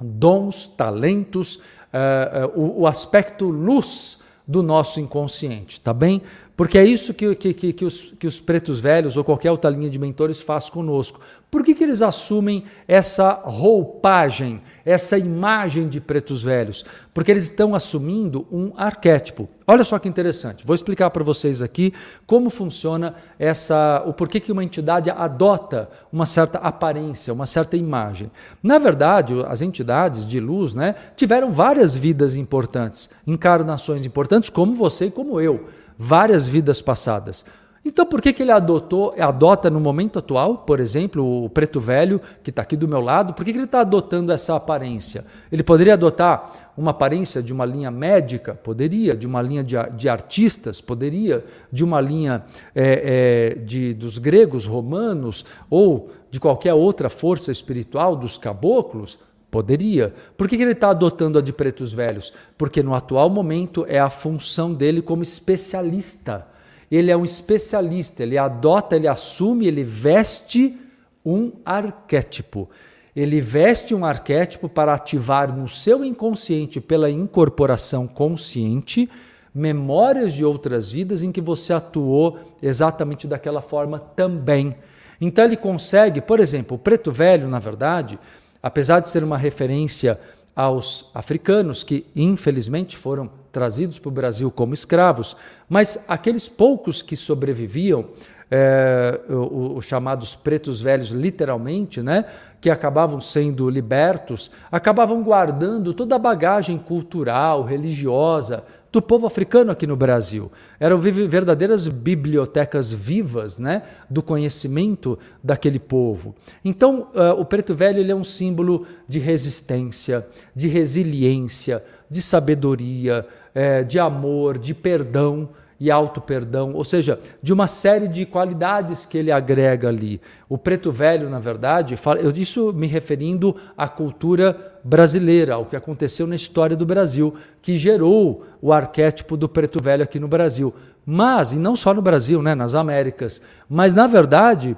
dons, 0.01 0.67
talentos, 0.67 1.61
eh, 1.93 2.31
eh, 2.33 2.51
o 2.57 2.87
aspecto 2.87 3.47
luz 3.47 4.19
do 4.47 4.63
nosso 4.63 4.99
inconsciente, 4.99 5.81
tá 5.81 5.93
bem? 5.93 6.23
Porque 6.57 6.77
é 6.77 6.85
isso 6.85 7.15
que, 7.15 7.37
que, 7.37 7.55
que, 7.55 7.85
os, 7.85 8.15
que 8.19 8.27
os 8.27 8.41
pretos 8.41 8.81
velhos 8.81 9.17
ou 9.17 9.23
qualquer 9.23 9.53
outra 9.53 9.71
linha 9.71 9.89
de 9.89 9.99
mentores 9.99 10.41
faz 10.41 10.69
conosco. 10.69 11.21
Por 11.51 11.65
que, 11.65 11.75
que 11.75 11.83
eles 11.83 12.03
assumem 12.03 12.65
essa 12.87 13.33
roupagem, 13.33 14.61
essa 14.85 15.17
imagem 15.17 15.89
de 15.89 15.99
pretos 15.99 16.43
velhos? 16.43 16.85
Porque 17.15 17.31
eles 17.31 17.45
estão 17.45 17.75
assumindo 17.75 18.47
um 18.53 18.73
arquétipo. 18.77 19.49
Olha 19.67 19.83
só 19.83 19.99
que 19.99 20.09
interessante. 20.09 20.67
Vou 20.67 20.75
explicar 20.75 21.09
para 21.09 21.25
vocês 21.25 21.63
aqui 21.63 21.95
como 22.27 22.51
funciona 22.51 23.15
essa, 23.39 24.03
o 24.05 24.13
porquê 24.13 24.41
que 24.41 24.53
uma 24.53 24.63
entidade 24.63 25.09
adota 25.11 25.89
uma 26.13 26.27
certa 26.27 26.59
aparência, 26.59 27.33
uma 27.33 27.47
certa 27.47 27.79
imagem. 27.79 28.31
Na 28.63 28.79
verdade, 28.79 29.33
as 29.49 29.63
entidades 29.63 30.27
de 30.27 30.39
luz, 30.41 30.75
né, 30.75 30.95
tiveram 31.17 31.51
várias 31.51 31.97
vidas 31.97 32.37
importantes, 32.37 33.09
encarnações 33.27 34.05
importantes, 34.05 34.51
como 34.51 34.75
você 34.75 35.07
e 35.07 35.11
como 35.11 35.41
eu 35.41 35.69
várias 35.99 36.47
vidas 36.47 36.81
passadas. 36.81 37.45
Então, 37.85 38.05
por 38.05 38.21
que, 38.21 38.33
que 38.33 38.43
ele 38.43 38.51
adotou, 38.51 39.15
adota 39.19 39.71
no 39.71 39.79
momento 39.79 40.19
atual, 40.19 40.59
por 40.59 40.81
exemplo, 40.81 41.45
o 41.45 41.49
preto 41.49 41.81
velho, 41.81 42.21
que 42.43 42.51
está 42.51 42.63
aqui 42.63 42.77
do 42.77 42.89
meu 42.89 43.01
lado, 43.01 43.33
por 43.33 43.45
que, 43.45 43.53
que 43.53 43.59
ele 43.59 43.67
está 43.67 43.81
adotando 43.81 44.33
essa 44.33 44.57
aparência? 44.57 45.25
Ele 45.51 45.63
poderia 45.63 45.95
adotar 45.95 46.73
uma 46.77 46.91
aparência 46.91 47.43
de 47.43 47.53
uma 47.53 47.65
linha 47.65 47.91
médica? 47.91 48.55
Poderia. 48.55 49.17
De 49.17 49.27
uma 49.27 49.41
linha 49.41 49.63
de, 49.63 49.77
de 49.97 50.09
artistas? 50.09 50.81
Poderia. 50.81 51.45
De 51.73 51.85
uma 51.85 52.01
linha 52.01 52.45
é, 52.75 53.55
é, 53.55 53.59
de, 53.61 53.95
dos 53.95 54.19
gregos, 54.19 54.67
romanos, 54.67 55.45
ou 55.71 56.11
de 56.31 56.41
qualquer 56.41 56.75
outra 56.75 57.09
força 57.09 57.53
espiritual, 57.53 58.17
dos 58.17 58.37
caboclos? 58.37 59.19
Poderia. 59.51 60.13
Por 60.37 60.49
que, 60.49 60.57
que 60.57 60.63
ele 60.63 60.73
está 60.73 60.91
adotando 60.91 61.39
a 61.39 61.43
de 61.43 61.53
pretos 61.53 61.93
velhos? 61.93 62.33
Porque 62.59 62.83
no 62.83 62.95
atual 62.95 63.31
momento 63.31 63.87
é 63.89 63.99
a 63.99 64.11
função 64.11 64.75
dele 64.75 65.01
como 65.01 65.23
especialista 65.23 66.47
ele 66.91 67.11
é 67.11 67.17
um 67.17 67.25
especialista, 67.25 68.23
ele 68.23 68.39
adota, 68.39 68.97
ele 68.97 69.09
assume, 69.09 69.67
ele 69.67 69.85
veste 69.85 70.77
um 71.25 71.53
arquétipo. 71.65 72.69
Ele 73.15 73.41
veste 73.41 73.95
um 73.95 74.05
arquétipo 74.05 74.69
para 74.69 74.95
ativar 74.95 75.55
no 75.55 75.67
seu 75.67 76.05
inconsciente, 76.05 76.81
pela 76.81 77.11
incorporação 77.11 78.07
consciente, 78.07 79.11
memórias 79.55 80.35
de 80.35 80.45
outras 80.45 80.93
vidas 80.93 81.23
em 81.23 81.33
que 81.33 81.41
você 81.41 81.73
atuou 81.73 82.39
exatamente 82.63 83.27
daquela 83.27 83.61
forma 83.61 83.99
também. 83.99 84.75
Então 85.21 85.45
ele 85.45 85.57
consegue, 85.57 86.21
por 86.21 86.39
exemplo, 86.39 86.77
o 86.77 86.79
preto 86.79 87.11
velho, 87.11 87.49
na 87.49 87.59
verdade, 87.59 88.19
apesar 88.63 89.01
de 89.01 89.11
ser 89.11 89.25
uma 89.25 89.37
referência 89.37 90.19
aos 90.59 91.09
africanos 91.15 91.85
que 91.85 92.05
infelizmente 92.17 92.97
foram 92.97 93.31
trazidos 93.53 93.97
para 94.01 94.09
o 94.09 94.13
Brasil 94.13 94.51
como 94.51 94.75
escravos, 94.75 95.37
mas 95.69 96.05
aqueles 96.09 96.49
poucos 96.49 97.01
que 97.01 97.15
sobreviviam, 97.15 98.07
é, 98.51 99.21
os 99.29 99.85
chamados 99.85 100.35
pretos 100.35 100.81
velhos, 100.81 101.11
literalmente, 101.11 102.03
né, 102.03 102.25
que 102.61 102.71
acabavam 102.71 103.21
sendo 103.21 103.71
libertos, 103.71 104.51
acabavam 104.73 105.23
guardando 105.23 105.95
toda 105.95 106.17
a 106.17 106.19
bagagem 106.19 106.77
cultural, 106.77 107.63
religiosa 107.63 108.65
do 108.99 109.03
povo 109.03 109.29
africano 109.29 109.71
aqui 109.71 109.87
no 109.87 109.95
Brasil. 109.95 110.51
Eram 110.81 110.99
verdadeiras 110.99 111.87
bibliotecas 111.87 112.93
vivas 112.93 113.57
né, 113.57 113.85
do 114.11 114.25
conhecimento 114.25 115.17
daquele 115.43 115.79
povo. 115.79 116.35
Então, 116.65 117.09
uh, 117.15 117.41
o 117.41 117.45
preto 117.45 117.73
velho 117.75 118.01
ele 118.01 118.11
é 118.11 118.15
um 118.15 118.25
símbolo 118.25 118.89
de 119.07 119.21
resistência, 119.21 120.27
de 120.53 120.67
resiliência, 120.67 121.81
de 122.11 122.21
sabedoria, 122.21 123.25
é, 123.55 123.85
de 123.85 124.01
amor, 124.01 124.59
de 124.59 124.75
perdão 124.75 125.51
e 125.81 125.91
auto-perdão, 125.91 126.73
ou 126.75 126.83
seja, 126.83 127.21
de 127.43 127.53
uma 127.53 127.67
série 127.67 128.09
de 128.09 128.27
qualidades 128.27 129.07
que 129.07 129.17
ele 129.17 129.31
agrega 129.31 129.89
ali. 129.89 130.21
O 130.49 130.59
preto 130.59 130.91
velho, 130.91 131.31
na 131.31 131.39
verdade, 131.39 131.95
eu 132.21 132.31
isso 132.31 132.73
me 132.73 132.87
referindo 132.87 133.55
à 133.77 133.89
cultura 133.89 134.81
brasileira, 134.83 135.55
ao 135.55 135.67
que 135.67 135.77
aconteceu 135.77 136.27
na 136.27 136.35
história 136.35 136.77
do 136.77 136.85
Brasil, 136.85 137.35
que 137.63 137.77
gerou 137.77 138.45
o 138.61 138.73
arquétipo 138.73 139.37
do 139.37 139.49
preto 139.49 139.81
velho 139.83 140.03
aqui 140.03 140.19
no 140.19 140.27
Brasil. 140.27 140.75
Mas, 141.07 141.53
e 141.53 141.57
não 141.57 141.77
só 141.77 141.95
no 141.95 142.03
Brasil, 142.03 142.43
né, 142.43 142.55
nas 142.55 142.75
Américas, 142.75 143.41
mas 143.69 143.95
na 143.95 144.07
verdade, 144.07 144.77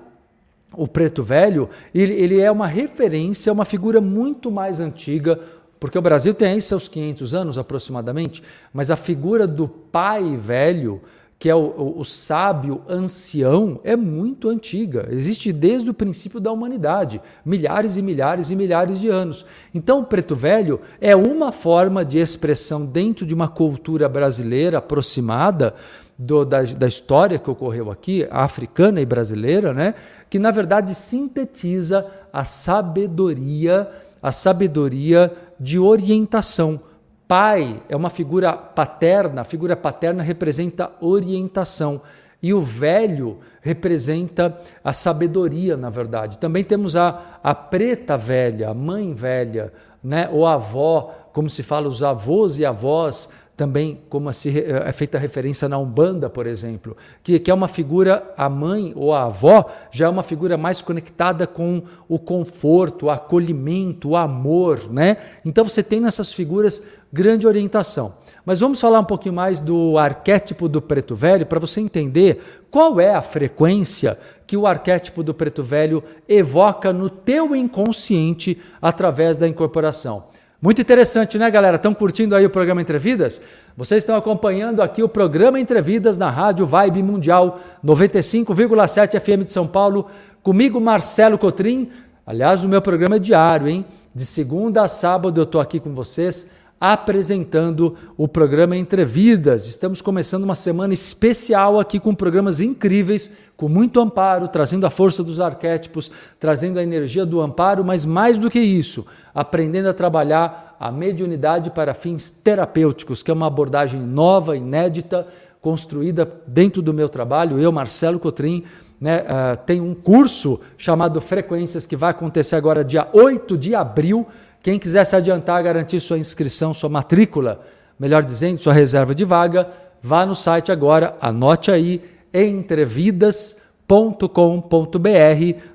o 0.77 0.87
preto 0.87 1.23
velho, 1.23 1.69
ele, 1.95 2.13
ele 2.15 2.41
é 2.41 2.51
uma 2.51 2.67
referência, 2.67 3.53
uma 3.53 3.65
figura 3.65 4.01
muito 4.01 4.51
mais 4.51 4.79
antiga, 4.79 5.41
porque 5.81 5.99
o 5.99 6.03
Brasil 6.03 6.35
tem 6.35 6.61
seus 6.61 6.87
500 6.87 7.35
anos 7.35 7.59
aproximadamente, 7.59 8.43
mas 8.73 8.91
a 8.91 8.97
figura 8.97 9.47
do 9.47 9.67
pai 9.67 10.37
velho, 10.37 11.01
que 11.39 11.49
é 11.49 11.55
o, 11.55 11.59
o, 11.59 12.01
o, 12.01 12.05
sábio 12.05 12.83
ancião, 12.87 13.81
é 13.83 13.97
muito 13.97 14.51
antiga. 14.51 15.09
Existe 15.11 15.51
desde 15.51 15.89
o 15.89 15.95
princípio 15.95 16.39
da 16.39 16.53
humanidade, 16.53 17.19
milhares 17.43 17.97
e 17.97 18.03
milhares 18.03 18.51
e 18.51 18.57
milhares 18.57 19.01
de 19.01 19.09
anos. 19.09 19.47
Então, 19.75 20.01
o 20.01 20.05
preto 20.05 20.37
velho 20.37 20.81
é 21.01 21.17
uma 21.17 21.51
forma 21.51 22.05
de 22.05 22.19
expressão 22.19 22.85
dentro 22.85 23.25
de 23.25 23.33
uma 23.33 23.49
cultura 23.49 24.07
brasileira 24.07 24.79
aproximada 24.79 25.75
do, 26.21 26.45
da, 26.45 26.61
da 26.61 26.87
história 26.87 27.39
que 27.39 27.49
ocorreu 27.49 27.91
aqui, 27.91 28.29
africana 28.31 29.01
e 29.01 29.07
brasileira, 29.07 29.73
né? 29.73 29.95
que 30.29 30.39
na 30.39 30.51
verdade 30.51 30.95
sintetiza 30.95 32.07
a 32.31 32.45
sabedoria, 32.45 33.91
a 34.23 34.31
sabedoria 34.31 35.33
de 35.61 35.79
orientação. 35.79 36.81
Pai 37.29 37.83
é 37.89 37.95
uma 37.95 38.11
figura 38.11 38.55
paterna, 38.55 39.43
a 39.43 39.45
figura 39.45 39.77
paterna 39.77 40.23
representa 40.23 40.91
orientação. 41.01 42.01
E 42.43 42.55
o 42.55 42.61
velho 42.61 43.39
representa 43.61 44.59
a 44.83 44.93
sabedoria, 44.95 45.77
na 45.77 45.91
verdade. 45.91 46.39
Também 46.39 46.65
temos 46.65 46.97
a, 46.97 47.39
a 47.43 47.55
preta 47.55 48.17
velha, 48.17 48.71
a 48.71 48.75
mãe 48.75 49.13
velha, 49.13 49.73
né? 50.03 50.29
ou 50.33 50.47
a 50.47 50.55
avó, 50.55 51.15
como 51.33 51.51
se 51.51 51.63
fala, 51.63 51.87
os 51.87 52.03
avós 52.03 52.59
e 52.59 52.65
avós 52.65 53.29
também 53.61 54.01
como 54.09 54.33
se 54.33 54.59
eh, 54.59 54.85
é 54.87 54.91
feita 54.91 55.19
referência 55.19 55.69
na 55.69 55.77
Umbanda, 55.77 56.31
por 56.31 56.47
exemplo, 56.47 56.97
que, 57.23 57.39
que 57.39 57.51
é 57.51 57.53
uma 57.53 57.69
figura, 57.69 58.33
a 58.35 58.49
mãe 58.49 58.95
ou 58.97 59.13
a 59.13 59.25
avó 59.25 59.67
já 59.91 60.07
é 60.07 60.09
uma 60.09 60.23
figura 60.23 60.57
mais 60.57 60.81
conectada 60.81 61.47
com 61.47 61.83
o 62.09 62.19
conforto, 62.19 63.05
o 63.05 63.11
acolhimento, 63.11 64.09
o 64.09 64.17
amor, 64.17 64.91
né? 64.91 65.19
Então 65.45 65.63
você 65.63 65.83
tem 65.83 66.01
nessas 66.01 66.33
figuras 66.33 66.83
grande 67.13 67.47
orientação. 67.47 68.15
Mas 68.47 68.61
vamos 68.61 68.81
falar 68.81 69.01
um 69.01 69.05
pouquinho 69.05 69.35
mais 69.35 69.61
do 69.61 69.99
arquétipo 69.99 70.67
do 70.67 70.81
preto 70.81 71.15
velho 71.15 71.45
para 71.45 71.61
você 71.61 71.83
entender 71.83 72.65
qual 72.71 72.99
é 72.99 73.15
a 73.15 73.21
frequência 73.21 74.19
que 74.47 74.57
o 74.57 74.67
arquétipo 74.67 75.23
do 75.23 75.35
preto 75.35 75.63
velho 75.63 76.03
evoca 76.27 76.95
no 76.95 77.11
teu 77.11 77.55
inconsciente 77.55 78.59
através 78.81 79.37
da 79.37 79.47
incorporação. 79.47 80.30
Muito 80.63 80.83
interessante, 80.83 81.39
né, 81.39 81.51
galera? 81.51 81.77
Estão 81.77 81.95
curtindo 81.95 82.37
aí 82.37 82.45
o 82.45 82.51
programa 82.51 82.83
Entrevidas? 82.83 83.41
Vocês 83.75 84.03
estão 84.03 84.15
acompanhando 84.15 84.83
aqui 84.83 85.03
o 85.03 85.09
programa 85.09 85.59
Entrevidas 85.59 86.19
na 86.19 86.29
Rádio 86.29 86.67
Vibe 86.67 87.03
Mundial 87.03 87.59
95,7 87.83 89.19
FM 89.19 89.47
de 89.47 89.53
São 89.53 89.67
Paulo, 89.67 90.09
comigo, 90.43 90.79
Marcelo 90.79 91.39
Cotrim. 91.39 91.89
Aliás, 92.27 92.63
o 92.63 92.69
meu 92.69 92.83
programa 92.83 93.17
é 93.17 93.19
diário, 93.19 93.69
hein? 93.69 93.87
De 94.15 94.27
segunda 94.27 94.83
a 94.83 94.89
sábado 94.89 95.41
eu 95.41 95.45
estou 95.45 95.63
aqui 95.63 95.81
com 95.81 95.95
vocês 95.95 96.51
apresentando 96.81 97.95
o 98.17 98.27
programa 98.27 98.75
Entrevidas. 98.75 99.67
Estamos 99.67 100.01
começando 100.01 100.45
uma 100.45 100.55
semana 100.55 100.95
especial 100.95 101.79
aqui 101.79 102.01
com 102.01 102.15
programas 102.15 102.59
incríveis, 102.59 103.31
com 103.55 103.69
muito 103.69 104.01
amparo, 104.01 104.49
trazendo 104.49 104.87
a 104.87 104.91
força 104.91 105.23
dos 105.23 105.41
arquétipos, 105.41 106.11
trazendo 106.39 106.79
a 106.79 106.83
energia 106.83 107.27
do 107.27 107.43
amparo, 107.43 107.85
mas 107.85 108.07
mais 108.07 108.39
do 108.39 108.51
que 108.51 108.59
isso, 108.59 109.05
aprendendo 109.35 109.91
a 109.91 109.93
trabalhar 109.93 110.77
a 110.81 110.91
mediunidade 110.91 111.71
para 111.71 111.93
fins 111.93 112.31
terapêuticos, 112.31 113.23
que 113.23 113.31
é 113.31 113.35
uma 113.35 113.47
abordagem 113.47 114.01
nova, 114.01 114.57
inédita, 114.57 115.27
construída 115.61 116.27
dentro 116.47 116.81
do 116.81 116.95
meu 116.95 117.11
trabalho. 117.11 117.59
Eu, 117.59 117.71
Marcelo 117.71 118.19
Cotrim, 118.19 118.65
né, 118.99 119.23
uh, 119.23 119.57
tem 119.67 119.83
um 119.83 119.95
curso 119.95 120.61
chamado 120.79 121.21
Frequências 121.21 121.87
que 121.87 121.97
vai 121.97 122.13
acontecer 122.13 122.57
agora 122.57 122.83
dia 122.83 123.07
8 123.13 123.59
de 123.59 123.75
abril 123.75 124.27
quem 124.63 124.79
quiser 124.79 125.05
se 125.05 125.17
adiantar, 125.17 125.63
garantir 125.63 126.01
sua 126.01 126.19
inscrição, 126.19 126.73
sua 126.73 126.89
matrícula, 126.89 127.61
melhor 127.99 128.23
dizendo, 128.23 128.61
sua 128.61 128.73
reserva 128.73 129.15
de 129.15 129.25
vaga, 129.25 129.71
vá 130.03 130.25
no 130.27 130.35
site 130.35 130.71
agora, 130.73 131.17
anote 131.21 131.71
aí 131.71 132.03
entrevidas.com.br 132.33 133.81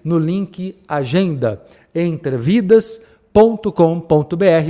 no 0.03 0.17
link 0.19 0.75
agenda. 0.87 1.61
entrevidas.com.br, 1.93 3.14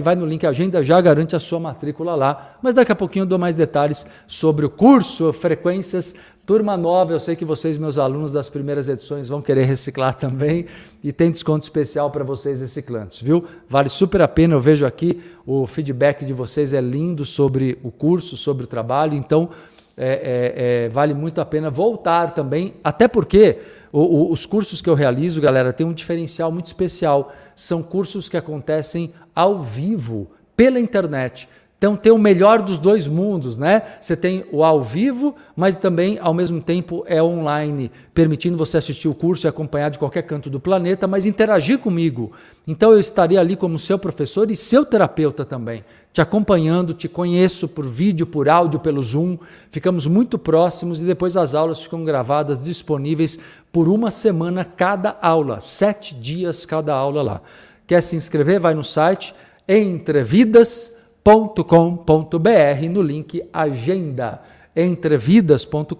vai 0.02 0.16
no 0.16 0.26
link 0.26 0.46
agenda, 0.46 0.82
já 0.82 1.00
garante 1.00 1.36
a 1.36 1.40
sua 1.40 1.60
matrícula 1.60 2.16
lá. 2.16 2.58
Mas 2.62 2.74
daqui 2.74 2.92
a 2.92 2.96
pouquinho 2.96 3.24
eu 3.24 3.28
dou 3.28 3.38
mais 3.38 3.54
detalhes 3.54 4.08
sobre 4.28 4.66
o 4.66 4.70
curso, 4.70 5.32
frequências 5.32 6.16
Turma 6.46 6.78
nova, 6.78 7.12
eu 7.12 7.20
sei 7.20 7.36
que 7.36 7.44
vocês, 7.44 7.76
meus 7.80 7.98
alunos 7.98 8.32
das 8.32 8.50
primeiras 8.50 8.88
edições, 8.88 9.28
vão 9.28 9.42
querer 9.42 9.64
reciclar 9.64 10.14
também 10.18 10.68
e 11.04 11.12
tem 11.12 11.32
desconto 11.32 11.64
especial 11.64 12.12
para 12.12 12.24
vocês 12.24 12.62
reciclantes, 12.62 13.20
viu? 13.20 13.44
Vale 13.68 13.90
super 13.90 14.22
a 14.22 14.28
pena, 14.28 14.54
eu 14.54 14.62
vejo 14.62 14.86
aqui 14.86 15.24
o 15.44 15.66
feedback 15.66 16.24
de 16.24 16.34
vocês 16.34 16.72
é 16.72 16.80
lindo 16.80 17.26
sobre 17.26 17.80
o 17.82 17.90
curso, 17.90 18.38
sobre 18.38 18.66
o 18.66 18.68
trabalho, 18.68 19.18
então 19.18 19.50
é, 19.98 20.08
é, 20.08 20.86
é, 20.86 20.90
vale 20.90 21.14
muito 21.14 21.40
a 21.40 21.46
pena 21.46 21.70
voltar 21.70 22.32
também, 22.32 22.76
até 22.84 23.08
porque 23.08 23.60
o, 23.92 24.02
o, 24.02 24.32
os 24.32 24.46
cursos 24.46 24.82
que 24.82 24.90
eu 24.90 24.94
realizo, 24.94 25.40
galera, 25.40 25.72
tem 25.72 25.86
um 25.86 25.94
diferencial 25.94 26.52
muito 26.52 26.66
especial. 26.66 27.34
São 27.56 27.82
cursos 27.82 28.28
que 28.28 28.36
acontecem 28.36 29.14
ao 29.34 29.60
vivo, 29.60 30.30
pela 30.56 30.80
internet. 30.80 31.48
Então 31.86 31.96
tem 31.96 32.12
o 32.12 32.18
melhor 32.18 32.64
dos 32.64 32.80
dois 32.80 33.06
mundos, 33.06 33.60
né? 33.60 33.84
Você 34.02 34.18
tem 34.18 34.44
o 34.52 34.64
ao 34.64 34.82
vivo, 34.82 35.36
mas 35.56 35.76
também 35.76 36.18
ao 36.20 36.34
mesmo 36.34 36.60
tempo 36.60 37.04
é 37.06 37.22
online, 37.22 37.92
permitindo 38.12 38.58
você 38.58 38.78
assistir 38.78 39.08
o 39.08 39.14
curso 39.14 39.46
e 39.46 39.48
acompanhar 39.48 39.90
de 39.90 40.00
qualquer 40.00 40.24
canto 40.24 40.50
do 40.50 40.60
planeta, 40.60 41.06
mas 41.06 41.28
interagir 41.28 41.78
comigo. 41.78 42.32
Então 42.66 42.92
eu 42.92 43.00
estaria 43.00 43.40
ali 43.40 43.56
como 43.56 43.78
seu 43.78 44.00
professor 44.00 44.50
e 44.50 44.56
seu 44.56 44.84
terapeuta 44.84 45.46
também, 45.46 45.86
te 46.12 46.22
acompanhando, 46.22 46.92
te 46.92 47.08
conheço 47.08 47.68
por 47.68 47.86
vídeo, 47.86 48.26
por 48.26 48.50
áudio, 48.50 48.80
pelo 48.80 49.00
Zoom. 49.04 49.38
Ficamos 49.70 50.08
muito 50.08 50.40
próximos 50.40 51.00
e 51.04 51.06
depois 51.06 51.38
as 51.38 51.54
aulas 51.54 51.84
ficam 51.84 52.04
gravadas, 52.04 52.64
disponíveis 52.64 53.38
por 53.72 53.88
uma 53.88 54.10
semana 54.10 54.66
cada 54.66 55.16
aula, 55.22 55.62
sete 55.62 56.16
dias 56.16 56.66
cada 56.66 56.96
aula 56.96 57.22
lá. 57.22 57.42
Quer 57.86 58.02
se 58.02 58.16
inscrever? 58.16 58.60
Vai 58.60 58.74
no 58.74 58.84
site 58.84 59.36
entrevidas.com 59.68 61.05
entrevidas.com.br 61.28 62.90
no 62.92 63.02
link 63.02 63.44
Agenda 63.52 64.42
entrevidas.com.br, 64.76 65.96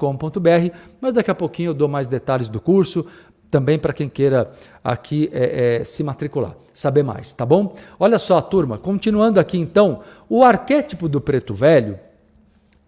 mas 1.02 1.14
daqui 1.14 1.32
a 1.32 1.36
pouquinho 1.36 1.70
eu 1.70 1.74
dou 1.74 1.88
mais 1.88 2.06
detalhes 2.08 2.50
do 2.50 2.60
curso, 2.60 3.06
também 3.50 3.80
para 3.80 3.94
quem 3.94 4.10
queira 4.10 4.52
aqui 4.84 5.30
é, 5.32 5.78
é, 5.78 5.84
se 5.86 6.04
matricular, 6.04 6.56
saber 6.74 7.02
mais, 7.02 7.32
tá 7.32 7.46
bom? 7.46 7.74
Olha 7.98 8.20
só, 8.20 8.42
turma, 8.42 8.78
continuando 8.78 9.40
aqui 9.40 9.58
então, 9.58 10.02
o 10.30 10.44
arquétipo 10.44 11.08
do 11.08 11.22
preto 11.22 11.54
velho, 11.54 11.98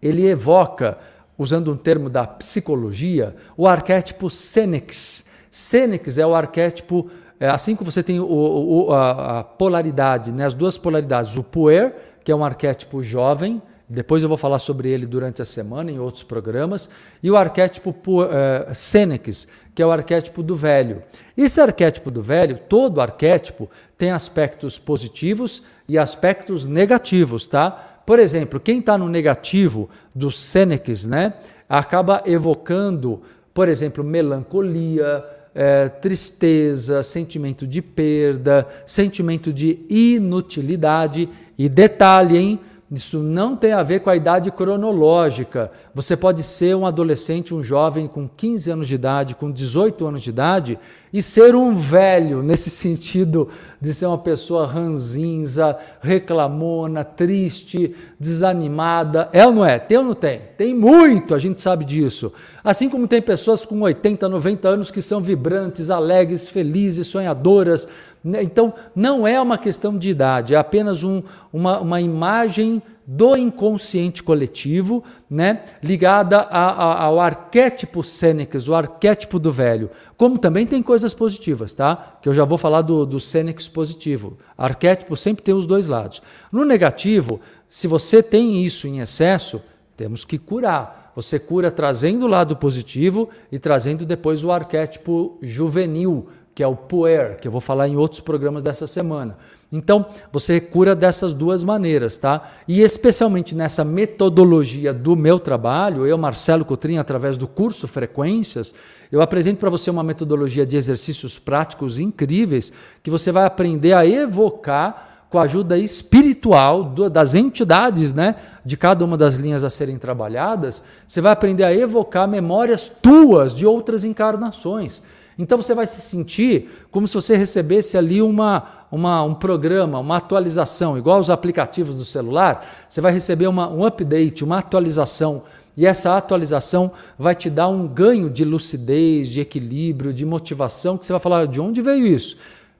ele 0.01 0.27
evoca, 0.27 0.97
usando 1.37 1.71
um 1.71 1.77
termo 1.77 2.09
da 2.09 2.27
psicologia, 2.27 3.33
o 3.55 3.65
arquétipo 3.65 4.29
Senex. 4.29 5.25
Senex 5.49 6.17
é 6.17 6.27
o 6.27 6.35
arquétipo, 6.35 7.09
é, 7.39 7.47
assim 7.47 7.77
que 7.77 7.83
você 7.83 8.03
tem 8.03 8.19
o, 8.19 8.25
o, 8.25 8.91
a, 8.91 9.39
a, 9.39 9.43
polaridade, 9.43 10.33
né, 10.33 10.45
as 10.45 10.53
duas 10.53 10.77
polaridades, 10.77 11.37
o 11.37 11.43
puer, 11.43 12.16
que 12.27 12.31
é 12.33 12.35
um 12.35 12.43
arquétipo 12.43 13.01
jovem, 13.01 13.61
depois 13.87 14.21
eu 14.21 14.27
vou 14.27 14.37
falar 14.37 14.59
sobre 14.59 14.89
ele 14.89 15.05
durante 15.05 15.41
a 15.41 15.45
semana 15.45 15.89
em 15.89 15.97
outros 15.97 16.23
programas, 16.23 16.89
e 17.23 17.31
o 17.31 17.37
arquétipo 17.37 17.91
uh, 17.91 18.75
Senex, 18.75 19.47
que 19.73 19.81
é 19.81 19.85
o 19.85 19.91
arquétipo 19.91 20.43
do 20.43 20.53
velho. 20.53 21.01
Esse 21.37 21.61
arquétipo 21.61 22.11
do 22.11 22.21
velho, 22.21 22.59
todo 22.67 22.99
arquétipo, 22.99 23.69
tem 23.97 24.11
aspectos 24.11 24.77
positivos 24.77 25.63
e 25.87 25.97
aspectos 25.97 26.65
negativos, 26.65 27.47
tá? 27.47 28.01
Por 28.05 28.19
exemplo, 28.19 28.59
quem 28.59 28.79
está 28.79 28.97
no 28.97 29.07
negativo 29.07 29.89
do 30.13 30.29
Senex, 30.29 31.05
né, 31.05 31.35
acaba 31.69 32.23
evocando, 32.25 33.21
por 33.53 33.69
exemplo, 33.69 34.03
melancolia, 34.03 35.23
é, 35.59 35.89
tristeza, 35.89 37.01
sentimento 37.01 37.65
de 37.65 37.81
perda, 37.81 38.67
sentimento 38.85 39.51
de 39.51 39.79
inutilidade. 39.89 41.27
E 41.57 41.67
detalhe, 41.67 42.37
hein? 42.37 42.59
Isso 42.89 43.19
não 43.19 43.53
tem 43.53 43.73
a 43.73 43.83
ver 43.83 43.99
com 43.99 44.09
a 44.09 44.15
idade 44.15 44.49
cronológica. 44.49 45.69
Você 45.93 46.15
pode 46.15 46.41
ser 46.41 46.73
um 46.73 46.85
adolescente, 46.85 47.53
um 47.53 47.61
jovem 47.61 48.07
com 48.07 48.29
15 48.29 48.71
anos 48.71 48.87
de 48.87 48.95
idade, 48.95 49.35
com 49.35 49.51
18 49.51 50.07
anos 50.07 50.23
de 50.23 50.29
idade 50.29 50.79
e 51.11 51.21
ser 51.21 51.53
um 51.53 51.75
velho, 51.75 52.41
nesse 52.41 52.69
sentido 52.71 53.49
de 53.81 53.93
ser 53.93 54.05
uma 54.05 54.17
pessoa 54.17 54.65
ranzinza, 54.65 55.77
reclamona, 55.99 57.03
triste, 57.03 57.93
desanimada. 58.17 59.27
É 59.33 59.45
ou 59.45 59.51
não 59.51 59.65
é? 59.65 59.77
Tem 59.79 59.97
ou 59.97 60.05
não 60.05 60.13
tem? 60.13 60.41
Tem 60.57 60.73
muito, 60.73 61.35
a 61.35 61.39
gente 61.39 61.59
sabe 61.59 61.83
disso. 61.83 62.31
Assim 62.63 62.89
como 62.89 63.05
tem 63.05 63.21
pessoas 63.21 63.65
com 63.65 63.81
80, 63.81 64.29
90 64.29 64.69
anos 64.69 64.91
que 64.91 65.01
são 65.01 65.19
vibrantes, 65.19 65.89
alegres, 65.89 66.47
felizes, 66.47 67.07
sonhadoras. 67.07 67.85
Né? 68.23 68.43
Então, 68.43 68.73
não 68.95 69.25
é 69.27 69.39
uma 69.41 69.57
questão 69.57 69.97
de 69.97 70.09
idade, 70.09 70.53
é 70.53 70.57
apenas 70.57 71.03
um, 71.03 71.21
uma, 71.51 71.79
uma 71.79 72.01
imagem 72.01 72.81
do 73.09 73.37
inconsciente 73.37 74.21
coletivo, 74.21 75.01
né, 75.29 75.63
ligada 75.81 76.39
a, 76.39 76.71
a, 76.71 77.03
ao 77.05 77.21
arquétipo 77.21 78.03
Sênex, 78.03 78.67
o 78.67 78.75
arquétipo 78.75 79.39
do 79.39 79.49
velho. 79.49 79.89
Como 80.17 80.37
também 80.37 80.67
tem 80.67 80.83
coisas 80.83 81.13
positivas, 81.13 81.73
tá? 81.73 82.17
Que 82.21 82.27
eu 82.27 82.33
já 82.33 82.43
vou 82.43 82.57
falar 82.57 82.81
do, 82.81 83.05
do 83.05 83.17
Sênex 83.17 83.69
positivo. 83.69 84.37
Arquétipo 84.57 85.15
sempre 85.15 85.41
tem 85.41 85.55
os 85.55 85.65
dois 85.65 85.87
lados. 85.87 86.21
No 86.51 86.65
negativo, 86.65 87.39
se 87.65 87.87
você 87.87 88.21
tem 88.21 88.61
isso 88.61 88.89
em 88.89 88.99
excesso, 88.99 89.61
temos 89.95 90.25
que 90.25 90.37
curar. 90.37 91.13
Você 91.15 91.39
cura 91.39 91.71
trazendo 91.71 92.25
o 92.25 92.29
lado 92.29 92.57
positivo 92.57 93.29
e 93.49 93.57
trazendo 93.57 94.05
depois 94.05 94.43
o 94.43 94.51
arquétipo 94.51 95.37
juvenil, 95.41 96.27
que 96.57 96.63
é 96.63 96.67
o 96.67 96.75
puer, 96.75 97.37
que 97.39 97.47
eu 97.47 97.51
vou 97.51 97.61
falar 97.61 97.87
em 97.87 97.97
outros 97.97 98.19
programas 98.19 98.63
dessa 98.63 98.87
semana. 98.87 99.37
Então, 99.71 100.07
você 100.31 100.59
cura 100.59 100.95
dessas 100.95 101.31
duas 101.31 101.63
maneiras, 101.63 102.17
tá? 102.17 102.49
E 102.67 102.81
especialmente 102.81 103.53
nessa 103.53 103.85
metodologia 103.85 104.91
do 104.91 105.15
meu 105.15 105.37
trabalho, 105.37 106.03
eu, 106.07 106.17
Marcelo 106.17 106.65
Cotrim, 106.65 106.97
através 106.97 107.37
do 107.37 107.47
curso 107.47 107.87
Frequências, 107.87 108.73
eu 109.11 109.21
apresento 109.21 109.59
para 109.59 109.69
você 109.69 109.91
uma 109.91 110.01
metodologia 110.01 110.65
de 110.65 110.75
exercícios 110.75 111.37
práticos 111.37 111.99
incríveis 111.99 112.73
que 113.03 113.11
você 113.11 113.31
vai 113.31 113.45
aprender 113.45 113.93
a 113.93 114.03
evocar 114.03 115.27
com 115.29 115.37
a 115.37 115.43
ajuda 115.43 115.77
espiritual 115.77 116.85
das 117.11 117.35
entidades, 117.35 118.15
né, 118.15 118.33
de 118.65 118.75
cada 118.75 119.05
uma 119.05 119.15
das 119.15 119.35
linhas 119.35 119.63
a 119.63 119.69
serem 119.69 119.99
trabalhadas, 119.99 120.81
você 121.07 121.21
vai 121.21 121.33
aprender 121.33 121.65
a 121.65 121.75
evocar 121.75 122.27
memórias 122.27 122.87
tuas 122.87 123.55
de 123.55 123.63
outras 123.63 124.03
encarnações. 124.03 125.03
Então 125.37 125.57
você 125.57 125.75
vai 125.75 125.85
se 125.85 126.01
sentir 126.01 126.69
como 126.89 127.07
se 127.07 127.13
você 127.13 127.37
recebesse 127.37 127.97
ali 127.97 128.21
uma, 128.21 128.87
uma, 128.91 129.23
um 129.23 129.35
programa, 129.35 129.99
uma 129.99 130.17
atualização, 130.17 130.97
igual 130.97 131.19
os 131.19 131.29
aplicativos 131.29 131.95
do 131.95 132.03
celular. 132.03 132.67
Você 132.89 133.01
vai 133.01 133.11
receber 133.11 133.47
uma, 133.47 133.69
um 133.69 133.85
update, 133.85 134.43
uma 134.43 134.57
atualização. 134.57 135.43
E 135.75 135.85
essa 135.85 136.17
atualização 136.17 136.91
vai 137.19 137.35
te 137.35 137.51
dar 137.51 137.67
um 137.67 137.87
ganho 137.87 138.31
de 138.31 138.43
lucidez, 138.43 139.29
de 139.29 139.39
equilíbrio, 139.39 140.11
de 140.11 140.25
motivação, 140.25 140.97
que 140.97 141.05
você 141.05 141.13
vai 141.13 141.19
falar: 141.19 141.45
de 141.45 141.61
onde 141.61 141.83
veio 141.83 142.07
isso? 142.07 142.35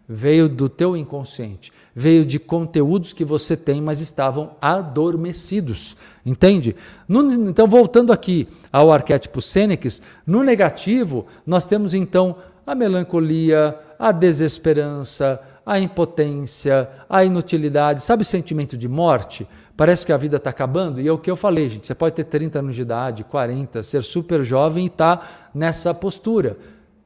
Veio 0.09 0.47
do 0.47 0.69
teu 0.69 0.95
inconsciente, 0.95 1.73
veio 1.93 2.25
de 2.25 2.39
conteúdos 2.39 3.11
que 3.11 3.25
você 3.25 3.57
tem, 3.57 3.81
mas 3.81 3.99
estavam 3.99 4.51
adormecidos. 4.61 5.97
Entende? 6.25 6.77
No, 7.09 7.29
então, 7.49 7.67
voltando 7.67 8.13
aqui 8.13 8.47
ao 8.71 8.89
arquétipo 8.91 9.41
Sênex, 9.41 10.01
no 10.25 10.43
negativo, 10.43 11.25
nós 11.45 11.65
temos 11.65 11.93
então 11.93 12.37
a 12.65 12.73
melancolia, 12.73 13.77
a 13.99 14.13
desesperança, 14.13 15.41
a 15.65 15.77
impotência, 15.77 16.89
a 17.09 17.25
inutilidade. 17.25 18.01
Sabe 18.01 18.21
o 18.21 18.25
sentimento 18.25 18.77
de 18.77 18.87
morte? 18.87 19.45
Parece 19.75 20.05
que 20.05 20.13
a 20.13 20.17
vida 20.17 20.37
está 20.37 20.49
acabando. 20.49 21.01
E 21.01 21.07
é 21.09 21.11
o 21.11 21.17
que 21.17 21.29
eu 21.29 21.35
falei, 21.35 21.67
gente. 21.67 21.85
Você 21.85 21.93
pode 21.93 22.15
ter 22.15 22.23
30 22.23 22.59
anos 22.59 22.75
de 22.75 22.81
idade, 22.81 23.25
40, 23.25 23.83
ser 23.83 24.01
super 24.01 24.41
jovem 24.41 24.85
e 24.85 24.87
estar 24.87 25.17
tá 25.17 25.27
nessa 25.53 25.93
postura. 25.93 26.57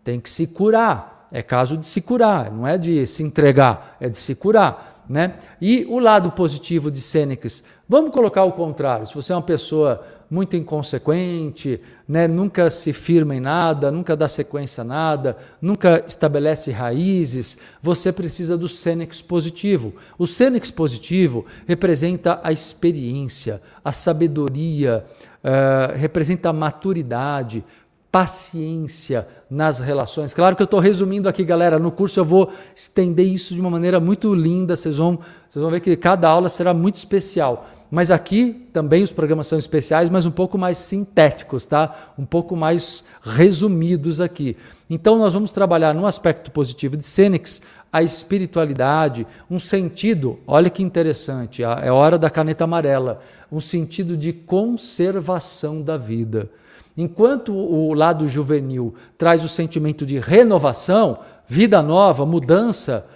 Tem 0.04 0.20
que 0.20 0.30
se 0.30 0.46
curar 0.46 1.11
é 1.32 1.42
caso 1.42 1.78
de 1.78 1.88
se 1.88 2.02
curar, 2.02 2.52
não 2.52 2.68
é 2.68 2.78
de 2.78 3.06
se 3.06 3.24
entregar, 3.24 3.98
é 4.00 4.10
de 4.10 4.18
se 4.18 4.36
curar. 4.36 5.04
Né? 5.10 5.36
E 5.60 5.86
o 5.90 6.00
lado 6.00 6.32
positivo 6.32 6.90
de 6.90 7.00
Sênex, 7.00 7.64
vamos 7.88 8.12
colocar 8.12 8.44
o 8.44 8.54
contrário. 8.54 9.06
Se 9.06 9.16
você 9.16 9.34
é 9.34 9.36
uma 9.36 9.42
pessoa 9.42 10.06
muito 10.32 10.56
inconsequente, 10.56 11.82
né? 12.08 12.26
nunca 12.26 12.70
se 12.70 12.94
firma 12.94 13.36
em 13.36 13.42
nada, 13.42 13.92
nunca 13.92 14.16
dá 14.16 14.30
sequência 14.30 14.80
a 14.82 14.86
nada, 14.86 15.38
nunca 15.62 16.06
estabelece 16.08 16.72
raízes, 16.72 17.58
você 17.82 18.14
precisa 18.14 18.58
do 18.58 18.70
Sênex 18.70 19.22
positivo. 19.22 19.94
O 20.18 20.26
Sênex 20.26 20.72
positivo 20.72 21.46
representa 21.68 22.40
a 22.42 22.54
experiência, 22.54 23.62
a 23.84 23.92
sabedoria, 23.92 25.04
uh, 25.44 25.98
representa 25.98 26.50
a 26.50 26.54
maturidade, 26.54 27.66
paciência 28.12 29.28
nas 29.50 29.80
relações. 29.80 30.34
Claro 30.34 30.56
que 30.56 30.62
eu 30.62 30.66
estou 30.66 30.80
resumindo 30.80 31.30
aqui, 31.30 31.44
galera. 31.44 31.80
No 31.80 31.92
curso 31.92 32.20
eu 32.20 32.26
vou 32.26 32.52
estender 32.76 33.26
isso 33.26 33.54
de 33.54 33.62
uma 33.62 33.70
maneira 33.70 34.00
muito 34.00 34.34
linda. 34.36 34.76
Vocês 34.76 34.98
vão, 34.98 35.18
vocês 35.48 35.62
vão 35.62 35.72
ver 35.72 35.80
que 35.80 35.96
cada 35.96 36.28
aula 36.28 36.50
será 36.50 36.74
muito 36.74 36.96
especial. 36.96 37.70
Mas 37.90 38.10
aqui 38.10 38.68
também 38.72 39.04
os 39.04 39.12
programas 39.12 39.48
são 39.48 39.60
especiais, 39.60 40.10
mas 40.10 40.26
um 40.26 40.32
pouco 40.32 40.58
mais 40.58 40.78
sintéticos, 40.78 41.66
tá? 41.66 42.14
Um 42.18 42.26
pouco 42.26 42.56
mais 42.56 43.04
resumidos 43.22 44.22
aqui. 44.22 44.56
Então 44.90 45.18
nós 45.18 45.34
vamos 45.34 45.52
trabalhar 45.52 45.94
no 45.94 46.06
aspecto 46.06 46.52
positivo 46.52 46.96
de 46.96 47.04
Sênex 47.04 47.62
a 47.92 48.02
espiritualidade, 48.02 49.28
um 49.50 49.60
sentido, 49.60 50.40
olha 50.48 50.70
que 50.70 50.82
interessante, 50.82 51.62
é 51.62 51.92
hora 51.92 52.18
da 52.18 52.30
caneta 52.30 52.64
amarela, 52.64 53.22
um 53.52 53.60
sentido 53.60 54.16
de 54.16 54.32
conservação 54.32 55.82
da 55.82 55.98
vida. 55.98 56.50
Enquanto 56.98 57.54
o 57.54 57.94
lado 57.94 58.28
juvenil 58.28 58.94
traz 59.18 59.44
o 59.44 59.50
sentimento 59.50 60.06
de 60.06 60.20
renovação, 60.20 61.20
vida 61.48 61.82
nova, 61.82 62.26
mudança, 62.26 63.08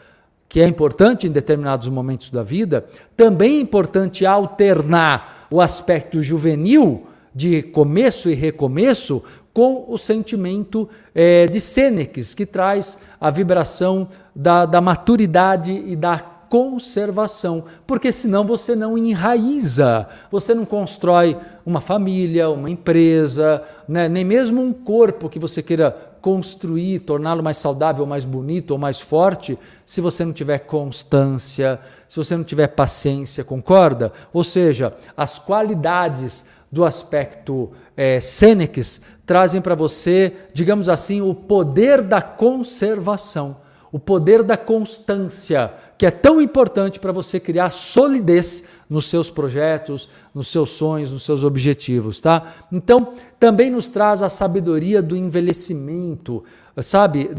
que 0.48 0.62
é 0.62 0.68
importante 0.68 1.28
em 1.28 1.32
determinados 1.32 1.90
momentos 1.90 2.30
da 2.30 2.44
vida, 2.44 2.86
também 3.18 3.58
é 3.58 3.62
importante 3.62 4.26
alternar 4.26 5.48
o 5.52 5.60
aspecto 5.60 6.22
juvenil 6.22 7.08
de 7.34 7.62
começo 7.62 8.30
e 8.30 8.34
recomeço 8.34 9.22
com 9.54 9.86
o 9.88 9.98
sentimento 9.98 10.88
é, 11.14 11.48
de 11.48 11.60
Sênex, 11.60 12.34
que 12.34 12.46
traz 12.46 13.00
a 13.20 13.30
vibração 13.30 14.10
da, 14.36 14.66
da 14.66 14.82
maturidade 14.82 15.72
e 15.86 15.96
da 15.96 16.18
conservação, 16.56 17.66
porque 17.86 18.14
senão 18.14 18.46
você 18.46 18.78
não 18.78 18.98
enraiza, 18.98 20.08
você 20.32 20.56
não 20.56 20.64
constrói 20.64 21.36
uma 21.66 21.82
família, 21.82 22.50
uma 22.50 22.70
empresa, 22.70 23.62
né? 23.86 24.08
nem 24.08 24.24
mesmo 24.24 24.62
um 24.62 24.72
corpo 24.72 25.28
que 25.28 25.38
você 25.38 25.62
queira 25.62 25.92
construir, 26.22 27.00
torná-lo 27.00 27.44
mais 27.44 27.58
saudável, 27.58 28.06
mais 28.06 28.24
bonito 28.24 28.72
ou 28.72 28.78
mais 28.78 29.02
forte, 29.02 29.60
se 29.86 30.00
você 30.00 30.24
não 30.24 30.32
tiver 30.32 30.60
constância, 30.60 31.78
se 32.08 32.16
você 32.16 32.38
não 32.38 32.46
tiver 32.46 32.68
paciência, 32.68 33.44
concorda? 33.44 34.14
Ou 34.32 34.42
seja, 34.42 34.94
as 35.18 35.38
qualidades 35.38 36.46
do 36.72 36.86
aspecto 36.86 37.70
é, 37.98 38.22
Sênex 38.22 39.02
trazem 39.26 39.60
para 39.60 39.76
você, 39.76 40.32
digamos 40.54 40.88
assim, 40.88 41.20
o 41.20 41.36
poder 41.36 42.02
da 42.02 42.22
conservação, 42.22 43.58
o 43.92 44.00
poder 44.00 44.42
da 44.42 44.58
constância, 44.58 45.74
que 45.98 46.06
é 46.06 46.12
tão 46.12 46.42
importante 46.42 47.00
para 47.00 47.12
você 47.12 47.40
criar 47.40 47.70
solidez 47.70 48.66
nos 48.90 49.06
seus 49.06 49.30
projetos, 49.30 50.10
nos 50.34 50.50
seus 50.50 50.72
sonhos, 50.72 51.12
nos 51.12 51.24
seus 51.24 51.44
objetivos, 51.44 52.20
tá? 52.20 52.54
Então, 52.72 53.14
também 53.40 53.70
nos 53.70 53.88
traz 53.88 54.22
a 54.22 54.28
sabedoria 54.28 55.02
do 55.02 55.16
envelhecimento, 55.16 56.44
sabe? 56.78 57.30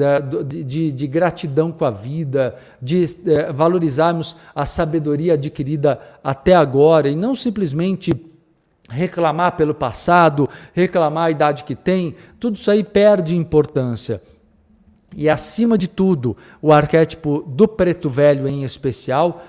De, 0.42 0.64
de, 0.64 0.92
de 0.92 1.06
gratidão 1.06 1.70
com 1.70 1.84
a 1.84 1.90
vida, 1.90 2.56
de 2.80 3.04
é, 3.26 3.52
valorizarmos 3.52 4.36
a 4.54 4.64
sabedoria 4.64 5.34
adquirida 5.34 6.00
até 6.24 6.54
agora 6.54 7.10
e 7.10 7.16
não 7.16 7.34
simplesmente 7.34 8.12
reclamar 8.88 9.56
pelo 9.56 9.74
passado, 9.74 10.48
reclamar 10.72 11.26
a 11.26 11.30
idade 11.30 11.64
que 11.64 11.74
tem, 11.74 12.14
tudo 12.38 12.56
isso 12.56 12.70
aí 12.70 12.82
perde 12.84 13.36
importância. 13.36 14.22
E 15.16 15.30
acima 15.30 15.78
de 15.78 15.88
tudo, 15.88 16.36
o 16.60 16.70
arquétipo 16.70 17.42
do 17.46 17.66
preto 17.66 18.10
velho 18.10 18.46
em 18.46 18.62
especial, 18.64 19.42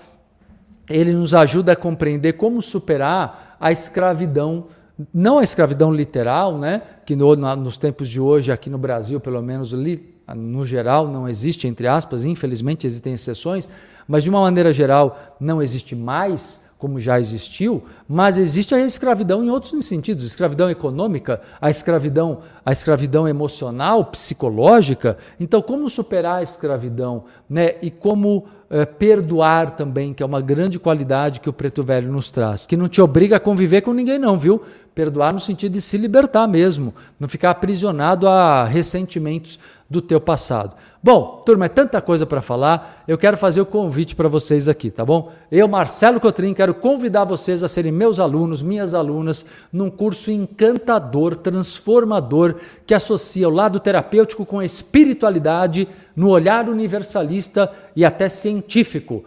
ele 0.90 1.12
nos 1.12 1.34
ajuda 1.34 1.74
a 1.74 1.76
compreender 1.76 2.34
como 2.34 2.62
superar 2.62 3.58
a 3.60 3.70
escravidão, 3.70 4.68
não 5.14 5.40
a 5.40 5.44
escravidão 5.44 5.94
literal, 5.94 6.58
né, 6.58 6.82
que 7.06 7.18
no, 7.18 7.36
nos 7.36 7.78
tempos 7.78 8.08
de 8.08 8.18
hoje 8.18 8.50
aqui 8.50 8.70
no 8.70 8.78
Brasil, 8.78 9.20
pelo 9.20 9.42
menos 9.42 9.74
li, 9.74 10.16
no 10.34 10.66
geral 10.66 11.10
não 11.10 11.28
existe 11.28 11.68
entre 11.68 11.86
aspas, 11.86 12.24
infelizmente 12.24 12.88
existem 12.88 13.14
exceções, 13.14 13.68
mas 14.08 14.24
de 14.24 14.30
uma 14.30 14.40
maneira 14.40 14.72
geral 14.72 15.36
não 15.38 15.62
existe 15.62 15.98
mais 15.98 16.67
como 16.78 17.00
já 17.00 17.20
existiu, 17.20 17.84
mas 18.08 18.38
existe 18.38 18.76
a 18.76 18.80
escravidão 18.80 19.44
em 19.44 19.50
outros 19.50 19.86
sentidos, 19.86 20.24
escravidão 20.24 20.70
econômica, 20.70 21.42
a 21.60 21.70
escravidão, 21.70 22.40
a 22.64 22.72
escravidão 22.72 23.28
emocional, 23.28 24.06
psicológica. 24.06 25.18
Então, 25.40 25.62
como 25.62 25.90
superar 25.90 26.40
a 26.40 26.44
escravidão, 26.44 27.24
né? 27.50 27.76
E 27.82 27.90
como 27.90 28.46
é, 28.70 28.86
perdoar 28.86 29.72
também, 29.72 30.14
que 30.14 30.22
é 30.22 30.26
uma 30.26 30.42
grande 30.42 30.78
qualidade 30.78 31.40
que 31.40 31.50
o 31.50 31.54
preto 31.54 31.82
velho 31.82 32.12
nos 32.12 32.30
traz, 32.30 32.66
que 32.66 32.78
não 32.78 32.88
te 32.88 33.02
obriga 33.02 33.38
a 33.38 33.40
conviver 33.40 33.82
com 33.82 33.94
ninguém 33.94 34.20
não, 34.20 34.38
viu? 34.38 34.62
Perdoar 34.98 35.32
no 35.32 35.40
sentido 35.40 35.74
de 35.74 35.80
se 35.80 35.96
libertar 35.96 36.48
mesmo, 36.48 36.92
não 37.20 37.30
ficar 37.30 37.52
aprisionado 37.52 38.28
a 38.28 38.64
ressentimentos 38.64 39.60
do 39.88 40.02
teu 40.02 40.20
passado. 40.20 40.76
Bom, 41.04 41.44
turma, 41.46 41.66
é 41.66 41.70
tanta 41.70 42.02
coisa 42.02 42.26
para 42.26 42.42
falar, 42.42 43.04
eu 43.08 43.16
quero 43.16 43.38
fazer 43.38 43.62
o 43.62 43.66
convite 43.68 44.16
para 44.16 44.28
vocês 44.28 44.68
aqui, 44.68 44.90
tá 44.90 45.06
bom? 45.06 45.32
Eu, 45.52 45.68
Marcelo 45.68 46.20
Cotrim, 46.20 46.52
quero 46.52 46.74
convidar 46.74 47.26
vocês 47.26 47.62
a 47.62 47.68
serem 47.68 47.92
meus 47.92 48.20
alunos, 48.20 48.64
minhas 48.64 48.96
alunas, 48.96 49.46
num 49.72 49.92
curso 49.92 50.32
encantador, 50.32 51.36
transformador, 51.36 52.56
que 52.84 52.96
associa 52.96 53.48
o 53.48 53.54
lado 53.54 53.80
terapêutico 53.80 54.48
com 54.48 54.58
a 54.58 54.66
espiritualidade, 54.66 55.88
no 56.16 56.30
olhar 56.30 56.68
universalista 56.68 57.72
e 57.96 58.04
até 58.04 58.28
científico. 58.30 59.24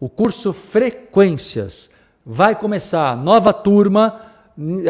O 0.00 0.08
curso 0.08 0.52
Frequências 0.52 1.92
vai 2.26 2.56
começar, 2.56 3.16
nova 3.16 3.52
turma, 3.52 4.33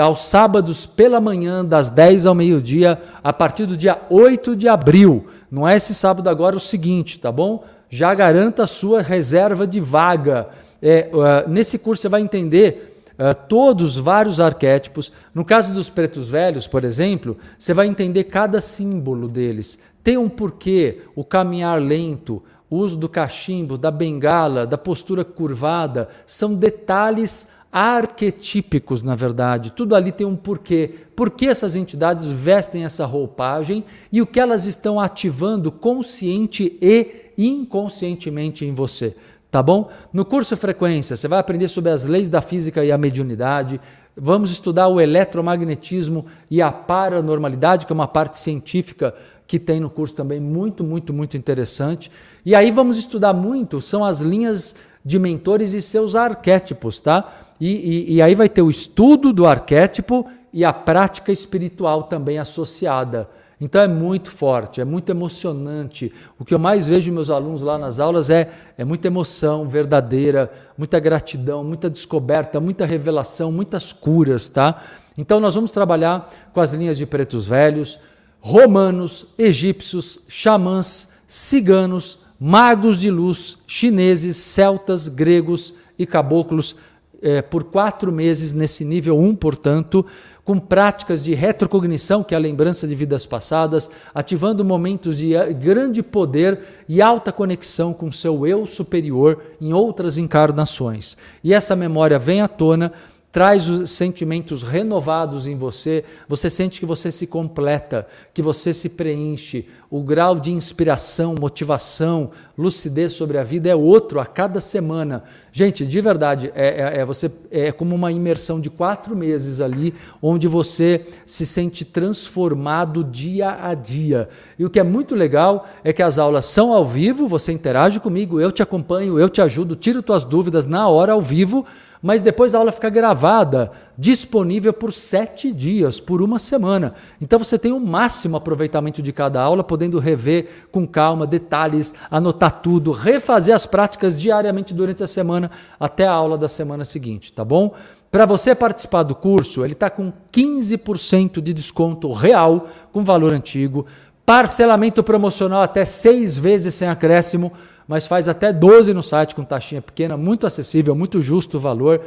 aos 0.01 0.27
sábados 0.27 0.85
pela 0.85 1.21
manhã, 1.21 1.65
das 1.65 1.89
10 1.89 2.27
ao 2.27 2.35
meio-dia, 2.35 3.01
a 3.23 3.33
partir 3.33 3.67
do 3.67 3.77
dia 3.77 4.01
8 4.11 4.55
de 4.55 4.69
abril. 4.69 5.27
Não 5.51 5.67
é 5.67 5.77
esse 5.77 5.95
sábado 5.95 6.29
agora 6.29 6.57
o 6.57 6.61
seguinte, 6.61 7.19
tá 7.19 7.33
bom? 7.33 7.65
Já 7.89 8.15
garanta 8.15 8.65
a 8.65 8.67
sua 8.67 9.01
reserva 9.01 9.67
de 9.67 9.81
vaga. 9.81 10.49
É, 10.83 11.09
uh, 11.13 11.49
nesse 11.49 11.79
curso 11.79 12.03
você 12.03 12.09
vai 12.09 12.21
entender 12.21 13.03
uh, 13.13 13.35
todos 13.49 13.97
vários 13.97 14.41
arquétipos. 14.41 15.11
No 15.35 15.45
caso 15.45 15.73
dos 15.73 15.89
pretos 15.89 16.29
velhos, 16.29 16.67
por 16.67 16.85
exemplo, 16.85 17.39
você 17.59 17.73
vai 17.73 17.87
entender 17.87 18.25
cada 18.25 18.61
símbolo 18.61 19.29
deles. 19.29 19.79
Tem 20.03 20.19
um 20.19 20.29
porquê, 20.29 21.01
o 21.17 21.25
caminhar 21.25 21.81
lento, 21.81 22.43
o 22.75 22.79
uso 22.79 22.97
do 22.97 23.09
cachimbo, 23.09 23.79
da 23.79 23.89
bengala, 23.89 24.67
da 24.67 24.77
postura 24.77 25.25
curvada, 25.25 26.09
são 26.27 26.57
detalhes 26.57 27.49
arquetípicos, 27.73 29.01
na 29.01 29.15
verdade. 29.15 29.71
Tudo 29.71 29.95
ali 29.95 30.11
tem 30.11 30.27
um 30.27 30.35
porquê. 30.35 30.93
Por 31.15 31.31
que 31.31 31.47
essas 31.47 31.77
entidades 31.77 32.29
vestem 32.29 32.85
essa 32.85 33.07
roupagem 33.07 33.85
e 34.11 34.21
o 34.21 34.27
que 34.27 34.41
elas 34.41 34.67
estão 34.67 34.99
ativando 34.99 35.71
consciente 35.71 36.77
e 36.83 37.33
inconscientemente 37.39 38.65
em 38.65 38.73
você. 38.73 39.15
Tá 39.53 39.63
bom? 39.63 39.89
No 40.13 40.25
curso 40.25 40.57
Frequência, 40.57 41.15
você 41.15 41.29
vai 41.29 41.39
aprender 41.39 41.69
sobre 41.69 41.93
as 41.93 42.05
leis 42.05 42.29
da 42.29 42.41
física 42.41 42.85
e 42.85 42.91
a 42.91 42.99
mediunidade. 42.99 43.81
Vamos 44.17 44.51
estudar 44.51 44.87
o 44.89 45.01
eletromagnetismo 45.01 46.27
e 46.49 46.63
a 46.63 46.71
paranormalidade, 46.71 47.85
que 47.85 47.93
é 47.93 47.95
uma 47.95 48.07
parte 48.07 48.39
científica 48.39 49.15
que 49.47 49.59
tem 49.59 49.81
no 49.81 49.91
curso 49.91 50.15
também 50.15 50.41
muito, 50.41 50.85
muito, 50.85 51.13
muito 51.13 51.37
interessante. 51.37 52.11
E 52.45 52.55
aí 52.55 52.71
vamos 52.71 52.97
estudar 52.97 53.33
muito, 53.33 53.81
são 53.81 54.05
as 54.05 54.21
linhas 54.21 54.77
de 55.05 55.19
mentores 55.19 55.75
e 55.75 55.83
seus 55.83 56.15
arquétipos, 56.15 57.01
tá? 57.01 57.31
E, 57.61 57.69
e, 57.69 58.15
e, 58.15 58.23
aí 58.23 58.35
vai 58.35 58.49
ter 58.49 58.63
o 58.63 58.71
estudo 58.71 59.33
do 59.33 59.47
arquétipo 59.47 60.27
e 60.53 60.65
a 60.65 60.73
prática 60.73 61.31
espiritual 61.31 62.05
também 62.05 62.39
associada. 62.39 63.29
Então 63.65 63.81
é 63.81 63.89
muito 63.89 64.31
forte, 64.31 64.83
é 64.83 64.85
muito 64.85 65.09
emocionante. 65.09 66.13
O 66.39 66.45
que 66.45 66.53
eu 66.53 66.59
mais 66.59 66.87
vejo 66.87 67.11
meus 67.11 67.31
alunos 67.31 67.63
lá 67.63 67.79
nas 67.79 67.99
aulas 67.99 68.29
é, 68.29 68.51
é 68.77 68.85
muita 68.85 69.07
emoção 69.07 69.67
verdadeira, 69.67 70.53
muita 70.77 71.01
gratidão, 71.01 71.65
muita 71.65 71.89
descoberta, 71.89 72.61
muita 72.61 72.85
revelação, 72.85 73.51
muitas 73.51 73.91
curas, 73.91 74.51
tá? 74.51 74.85
Então 75.17 75.41
nós 75.41 75.55
vamos 75.55 75.71
trabalhar 75.71 76.31
com 76.53 76.61
as 76.61 76.75
linhas 76.75 76.99
de 76.99 77.07
pretos 77.07 77.47
velhos, 77.47 77.99
romanos, 78.39 79.25
egípcios, 79.39 80.21
xamãs, 80.29 81.15
ciganos, 81.27 82.19
magos 82.39 83.01
de 83.01 83.11
luz, 83.11 83.57
chineses, 83.67 84.37
celtas, 84.37 85.09
gregos 85.09 85.73
e 85.99 86.05
caboclos 86.05 86.77
é, 87.23 87.41
por 87.41 87.65
quatro 87.65 88.13
meses 88.13 88.53
nesse 88.53 88.85
nível 88.85 89.19
1, 89.19 89.37
portanto, 89.37 90.05
com 90.45 90.59
práticas 90.59 91.25
de 91.25 91.35
retrocognição, 91.35 92.23
que 92.23 92.35
é 92.35 92.37
a 92.37 92.41
lembrança 92.41 92.87
de 92.87 92.95
vidas 92.95 93.25
passadas, 93.25 93.91
ativando 94.15 94.65
momentos 94.65 95.17
de 95.17 95.35
eh, 95.35 95.53
grande 95.53 96.03
poder 96.03 96.61
e 96.87 97.01
alta 97.01 97.33
conexão 97.33 97.95
com 97.95 98.13
seu 98.13 98.47
eu 98.47 98.67
superior 98.67 99.43
em 99.61 99.73
outras 99.73 100.19
encarnações. 100.19 101.17
E 101.43 101.55
essa 101.55 101.75
memória 101.75 102.19
vem 102.19 102.43
à 102.43 102.49
tona 102.49 102.93
traz 103.35 103.69
os 103.69 103.91
sentimentos 103.91 104.63
renovados 104.63 105.49
em 105.49 105.57
você, 105.57 106.05
você 106.29 106.49
sente 106.49 106.79
que 106.79 106.87
você 106.87 107.11
se 107.11 107.27
completa, 107.27 108.07
que 108.33 108.41
você 108.41 108.73
se 108.73 108.91
preenche. 108.91 109.67
O 109.91 110.05
grau 110.05 110.39
de 110.39 110.53
inspiração, 110.53 111.35
motivação, 111.37 112.31
lucidez 112.57 113.13
sobre 113.13 113.37
a 113.37 113.43
vida 113.43 113.69
é 113.69 113.75
outro 113.75 114.21
a 114.21 114.27
cada 114.27 114.61
semana. 114.61 115.25
Gente, 115.51 115.85
de 115.85 116.01
verdade, 116.01 116.53
é, 116.55 116.99
é, 116.99 117.01
é 117.01 117.05
você, 117.05 117.29
é 117.51 117.73
como 117.73 117.97
uma 117.97 118.13
imersão 118.13 118.61
de 118.61 118.71
quatro 118.71 119.17
meses 119.17 119.61
ali, 119.61 119.93
onde 120.23 120.47
você 120.47 121.05
se 121.27 121.45
sente 121.45 121.85
transformado 121.85 123.03
dia 123.03 123.59
a 123.61 123.75
dia. 123.75 124.29
E 124.57 124.65
o 124.65 124.71
que 124.71 124.79
é 124.79 124.85
muito 124.85 125.17
legal 125.17 125.67
é 125.83 125.93
que 125.93 126.05
as 126.05 126.21
aulas 126.21 126.47
são 126.47 126.73
ao 126.73 126.85
vivo, 126.85 127.27
você 127.27 127.51
interage 127.51 127.99
comigo, 127.99 128.41
eu 128.41 128.53
te 128.53 128.63
acompanho, 128.63 129.19
eu 129.19 129.29
te 129.29 129.43
ajudo, 129.43 129.75
tiro 129.75 130.05
tuas 130.05 130.23
dúvidas 130.23 130.67
na 130.67 130.89
hora 130.89 131.15
ao 131.15 131.21
vivo 131.21 131.67
mas 132.05 132.21
depois 132.21 132.55
a 132.55 132.59
aula 132.59 132.71
fica 132.71 132.91
gravada, 132.91 133.73
disponível 133.97 134.75
por 134.75 134.93
sete 134.93 135.51
dias, 135.51 135.99
por 135.99 136.21
uma 136.21 136.39
semana. 136.39 136.93
Então 137.19 137.39
você 137.39 137.59
tem 137.59 137.73
o 137.73 137.81
máximo 137.81 138.37
aproveitamento 138.37 139.01
de 139.01 139.11
cada 139.11 139.41
aula, 139.41 139.65
podendo 139.65 139.99
rever 139.99 140.67
com 140.71 140.87
calma 140.87 141.27
detalhes, 141.27 141.95
anotar 142.11 142.61
tudo, 142.61 142.91
refazer 142.93 143.55
as 143.55 143.65
práticas 143.65 144.15
diariamente 144.19 144.75
durante 144.75 145.03
a 145.03 145.07
semana 145.07 145.51
até 145.81 146.07
a 146.07 146.13
aula 146.13 146.37
da 146.37 146.47
semana 146.47 146.85
seguinte, 146.85 147.33
tá 147.33 147.43
bom? 147.43 147.73
Para 148.11 148.27
você 148.27 148.55
participar 148.55 149.03
do 149.03 149.15
curso, 149.15 149.65
ele 149.65 149.73
está 149.73 149.89
com 149.89 150.13
15% 150.31 151.41
de 151.41 151.55
desconto 151.55 152.13
real 152.13 152.67
com 152.93 153.03
valor 153.03 153.33
antigo, 153.33 153.87
parcelamento 154.27 155.03
promocional 155.03 155.63
até 155.63 155.87
seis 155.87 156.37
vezes 156.37 156.75
sem 156.75 156.87
acréscimo 156.87 157.51
mas 157.87 158.07
faz 158.07 158.29
até 158.29 158.53
12 158.53 158.95
no 158.95 159.03
site 159.03 159.35
com 159.35 159.45
taxinha 159.45 159.83
pequena, 159.83 160.17
muito 160.17 160.47
acessível, 160.47 160.95
muito 160.95 161.21
justo 161.21 161.57
o 161.57 161.61
valor. 161.61 162.01